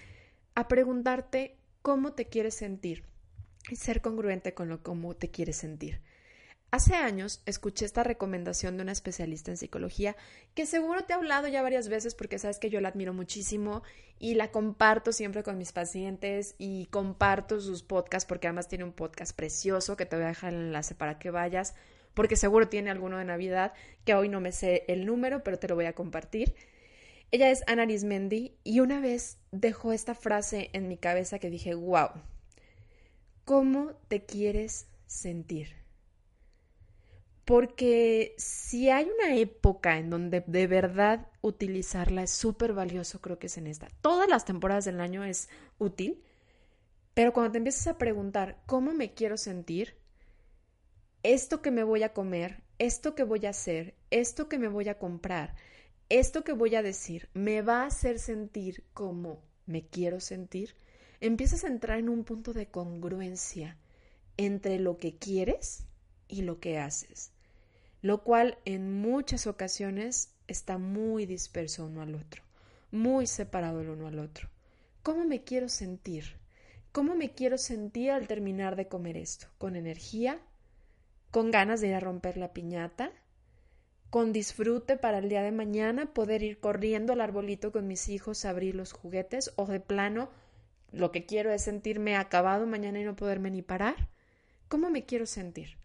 a 0.54 0.68
preguntarte 0.68 1.56
cómo 1.82 2.12
te 2.12 2.26
quieres 2.26 2.54
sentir 2.54 3.04
y 3.70 3.76
ser 3.76 4.00
congruente 4.00 4.54
con 4.54 4.68
lo 4.68 4.82
cómo 4.82 5.14
te 5.14 5.30
quieres 5.30 5.56
sentir. 5.56 6.00
Hace 6.72 6.94
años 6.94 7.42
escuché 7.46 7.84
esta 7.84 8.04
recomendación 8.04 8.76
de 8.76 8.84
una 8.84 8.92
especialista 8.92 9.50
en 9.50 9.56
psicología 9.56 10.14
que 10.54 10.66
seguro 10.66 11.02
te 11.02 11.12
he 11.12 11.16
hablado 11.16 11.48
ya 11.48 11.62
varias 11.62 11.88
veces 11.88 12.14
porque 12.14 12.38
sabes 12.38 12.60
que 12.60 12.70
yo 12.70 12.80
la 12.80 12.90
admiro 12.90 13.12
muchísimo 13.12 13.82
y 14.20 14.34
la 14.34 14.52
comparto 14.52 15.10
siempre 15.10 15.42
con 15.42 15.58
mis 15.58 15.72
pacientes 15.72 16.54
y 16.58 16.86
comparto 16.86 17.60
sus 17.60 17.82
podcasts 17.82 18.28
porque 18.28 18.46
además 18.46 18.68
tiene 18.68 18.84
un 18.84 18.92
podcast 18.92 19.34
precioso 19.34 19.96
que 19.96 20.06
te 20.06 20.14
voy 20.14 20.26
a 20.26 20.28
dejar 20.28 20.54
el 20.54 20.60
enlace 20.60 20.94
para 20.94 21.18
que 21.18 21.32
vayas 21.32 21.74
porque 22.14 22.36
seguro 22.36 22.68
tiene 22.68 22.90
alguno 22.90 23.18
de 23.18 23.24
Navidad 23.24 23.72
que 24.04 24.14
hoy 24.14 24.28
no 24.28 24.40
me 24.40 24.52
sé 24.52 24.84
el 24.86 25.06
número 25.06 25.42
pero 25.42 25.58
te 25.58 25.66
lo 25.66 25.74
voy 25.74 25.86
a 25.86 25.94
compartir. 25.94 26.54
Ella 27.32 27.50
es 27.50 27.64
Ana 27.66 27.82
Arismendi 27.82 28.54
y 28.62 28.78
una 28.78 29.00
vez 29.00 29.38
dejó 29.50 29.92
esta 29.92 30.14
frase 30.14 30.70
en 30.72 30.86
mi 30.86 30.96
cabeza 30.96 31.40
que 31.40 31.50
dije, 31.50 31.74
wow, 31.74 32.10
¿cómo 33.44 33.92
te 34.06 34.24
quieres 34.24 34.86
sentir? 35.08 35.79
Porque 37.50 38.36
si 38.38 38.90
hay 38.90 39.10
una 39.10 39.34
época 39.34 39.98
en 39.98 40.08
donde 40.08 40.44
de 40.46 40.68
verdad 40.68 41.26
utilizarla 41.40 42.22
es 42.22 42.30
súper 42.30 42.74
valioso, 42.74 43.20
creo 43.20 43.40
que 43.40 43.48
es 43.48 43.58
en 43.58 43.66
esta. 43.66 43.88
Todas 44.02 44.28
las 44.28 44.44
temporadas 44.44 44.84
del 44.84 45.00
año 45.00 45.24
es 45.24 45.48
útil, 45.76 46.22
pero 47.12 47.32
cuando 47.32 47.50
te 47.50 47.58
empiezas 47.58 47.88
a 47.88 47.98
preguntar 47.98 48.62
cómo 48.66 48.92
me 48.92 49.14
quiero 49.14 49.36
sentir, 49.36 49.96
esto 51.24 51.60
que 51.60 51.72
me 51.72 51.82
voy 51.82 52.04
a 52.04 52.12
comer, 52.12 52.62
esto 52.78 53.16
que 53.16 53.24
voy 53.24 53.44
a 53.46 53.50
hacer, 53.50 53.96
esto 54.10 54.48
que 54.48 54.60
me 54.60 54.68
voy 54.68 54.88
a 54.88 55.00
comprar, 55.00 55.56
esto 56.08 56.44
que 56.44 56.52
voy 56.52 56.76
a 56.76 56.82
decir, 56.82 57.30
me 57.34 57.62
va 57.62 57.82
a 57.82 57.86
hacer 57.86 58.20
sentir 58.20 58.84
como 58.94 59.42
me 59.66 59.88
quiero 59.88 60.20
sentir, 60.20 60.76
empiezas 61.18 61.64
a 61.64 61.66
entrar 61.66 61.98
en 61.98 62.10
un 62.10 62.22
punto 62.22 62.52
de 62.52 62.68
congruencia 62.68 63.76
entre 64.36 64.78
lo 64.78 64.98
que 64.98 65.16
quieres 65.16 65.88
y 66.28 66.42
lo 66.42 66.60
que 66.60 66.78
haces 66.78 67.32
lo 68.02 68.22
cual 68.22 68.58
en 68.64 69.00
muchas 69.00 69.46
ocasiones 69.46 70.34
está 70.48 70.78
muy 70.78 71.26
disperso 71.26 71.86
uno 71.86 72.02
al 72.02 72.14
otro, 72.14 72.42
muy 72.90 73.26
separado 73.26 73.80
el 73.80 73.90
uno 73.90 74.06
al 74.06 74.18
otro. 74.18 74.48
¿Cómo 75.02 75.24
me 75.24 75.44
quiero 75.44 75.68
sentir? 75.68 76.36
¿Cómo 76.92 77.14
me 77.14 77.30
quiero 77.30 77.56
sentir 77.56 78.10
al 78.10 78.26
terminar 78.26 78.76
de 78.76 78.88
comer 78.88 79.16
esto? 79.16 79.46
¿Con 79.58 79.76
energía? 79.76 80.40
¿Con 81.30 81.50
ganas 81.50 81.80
de 81.80 81.88
ir 81.88 81.94
a 81.94 82.00
romper 82.00 82.36
la 82.36 82.52
piñata? 82.52 83.12
¿Con 84.10 84.32
disfrute 84.32 84.96
para 84.96 85.18
el 85.18 85.28
día 85.28 85.42
de 85.42 85.52
mañana 85.52 86.12
poder 86.12 86.42
ir 86.42 86.58
corriendo 86.58 87.12
al 87.12 87.20
arbolito 87.20 87.70
con 87.70 87.86
mis 87.86 88.08
hijos 88.08 88.44
a 88.44 88.50
abrir 88.50 88.74
los 88.74 88.92
juguetes? 88.92 89.52
¿O 89.54 89.66
de 89.66 89.78
plano 89.78 90.30
lo 90.90 91.12
que 91.12 91.26
quiero 91.26 91.52
es 91.52 91.62
sentirme 91.62 92.16
acabado 92.16 92.66
mañana 92.66 93.00
y 93.00 93.04
no 93.04 93.14
poderme 93.14 93.50
ni 93.50 93.62
parar? 93.62 94.08
¿Cómo 94.68 94.90
me 94.90 95.04
quiero 95.04 95.26
sentir? 95.26 95.79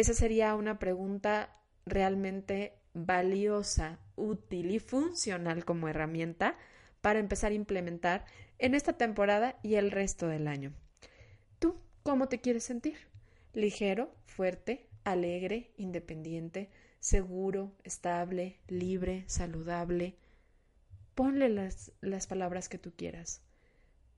Esa 0.00 0.14
sería 0.14 0.54
una 0.54 0.78
pregunta 0.78 1.60
realmente 1.84 2.72
valiosa, 2.94 3.98
útil 4.16 4.70
y 4.70 4.78
funcional 4.78 5.66
como 5.66 5.88
herramienta 5.88 6.56
para 7.02 7.18
empezar 7.18 7.52
a 7.52 7.56
implementar 7.56 8.24
en 8.58 8.74
esta 8.74 8.94
temporada 8.94 9.58
y 9.62 9.74
el 9.74 9.90
resto 9.90 10.26
del 10.26 10.48
año. 10.48 10.72
¿Tú 11.58 11.82
cómo 12.02 12.28
te 12.30 12.40
quieres 12.40 12.64
sentir? 12.64 12.96
¿Ligero, 13.52 14.10
fuerte, 14.24 14.88
alegre, 15.04 15.74
independiente, 15.76 16.70
seguro, 16.98 17.76
estable, 17.84 18.56
libre, 18.68 19.24
saludable? 19.26 20.16
Ponle 21.14 21.50
las, 21.50 21.92
las 22.00 22.26
palabras 22.26 22.70
que 22.70 22.78
tú 22.78 22.94
quieras. 22.96 23.42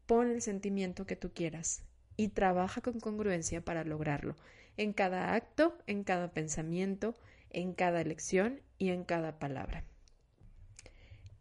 Pon 0.06 0.30
el 0.30 0.42
sentimiento 0.42 1.08
que 1.08 1.16
tú 1.16 1.32
quieras 1.32 1.82
y 2.16 2.28
trabaja 2.28 2.82
con 2.82 3.00
congruencia 3.00 3.64
para 3.64 3.82
lograrlo 3.82 4.36
en 4.76 4.92
cada 4.92 5.34
acto, 5.34 5.76
en 5.86 6.04
cada 6.04 6.32
pensamiento, 6.32 7.14
en 7.50 7.74
cada 7.74 8.00
elección 8.00 8.60
y 8.78 8.90
en 8.90 9.04
cada 9.04 9.38
palabra. 9.38 9.84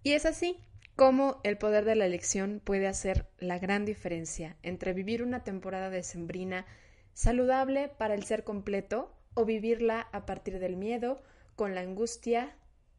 Y 0.04 0.14
es 0.14 0.26
así 0.26 0.58
como 0.96 1.40
el 1.44 1.58
poder 1.58 1.86
de 1.86 1.96
la 1.96 2.06
elección 2.06 2.62
puede 2.64 2.88
hacer 2.88 3.28
la 3.40 3.60
gran 3.60 3.86
diferencia 3.86 4.58
entre 4.62 4.94
vivir 4.94 5.24
una 5.24 5.44
temporada 5.44 5.90
decembrina 5.90 6.66
saludable 7.14 7.90
para 7.90 8.14
el 8.14 8.24
ser 8.24 8.44
completo 8.44 9.14
o 9.34 9.46
vivirla 9.46 10.08
a 10.12 10.26
partir 10.26 10.60
del 10.60 10.76
miedo, 10.76 11.24
con 11.56 11.76
la 11.76 11.82
angustia 11.82 12.56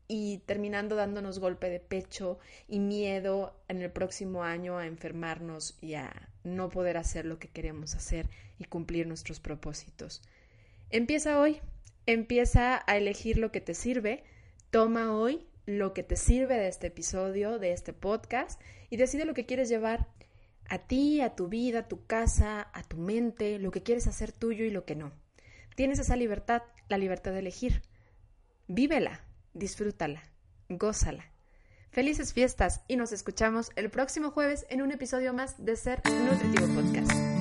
y 0.09 0.39
terminando 0.47 0.97
dándonos 0.97 1.39
golpe 1.39 1.71
de 1.71 1.81
pecho 1.81 2.39
y 2.69 2.81
miedo 2.81 3.57
en 3.69 3.83
el 3.83 3.91
próximo 3.91 4.45
año 4.45 4.79
a 4.79 4.87
enfermarnos 4.87 5.79
y 5.81 5.95
a 5.95 6.31
no 6.45 6.69
poder 6.69 6.97
hacer 6.97 7.25
lo 7.25 7.39
que 7.39 7.49
queremos 7.49 7.95
hacer 7.95 8.29
y 8.59 8.65
cumplir 8.65 9.07
nuestros 9.07 9.41
propósitos. 9.41 10.23
Empieza 10.91 11.41
hoy, 11.41 11.61
empieza 12.07 12.83
a 12.87 12.97
elegir 12.97 13.39
lo 13.39 13.53
que 13.53 13.61
te 13.61 13.75
sirve, 13.75 14.25
toma 14.71 15.17
hoy 15.17 15.47
lo 15.65 15.95
que 15.95 16.03
te 16.03 16.17
sirve 16.17 16.57
de 16.57 16.69
este 16.69 16.89
episodio, 16.89 17.59
de 17.59 17.73
este 17.73 17.93
podcast 17.93 18.61
y 18.91 18.97
decide 18.97 19.25
lo 19.25 19.35
que 19.35 19.47
quieres 19.47 19.69
llevar 19.69 20.09
a 20.69 20.79
ti, 20.79 21.21
a 21.21 21.35
tu 21.35 21.49
vida, 21.49 21.81
a 21.81 21.89
tu 21.89 22.07
casa, 22.07 22.69
a 22.73 22.83
tu 22.83 22.97
mente, 22.97 23.59
lo 23.59 23.71
que 23.71 23.83
quieres 23.83 24.07
hacer 24.07 24.33
tuyo 24.33 24.65
y 24.65 24.71
lo 24.71 24.85
que 24.85 24.97
no. 24.97 25.13
Tienes 25.77 25.99
esa 25.99 26.17
libertad, 26.17 26.63
la 26.89 26.99
libertad 26.99 27.33
de 27.33 27.39
elegir. 27.39 27.83
Vívela, 28.69 29.25
disfrútala, 29.55 30.23
gózala. 30.69 31.33
Felices 31.91 32.33
fiestas 32.33 32.81
y 32.89 32.97
nos 32.97 33.13
escuchamos 33.13 33.71
el 33.77 33.91
próximo 33.91 34.31
jueves 34.31 34.67
en 34.71 34.81
un 34.81 34.93
episodio 34.93 35.35
más 35.35 35.63
de 35.63 35.77
Ser 35.77 36.03
Nutritivo 36.09 36.67
Podcast. 36.75 37.32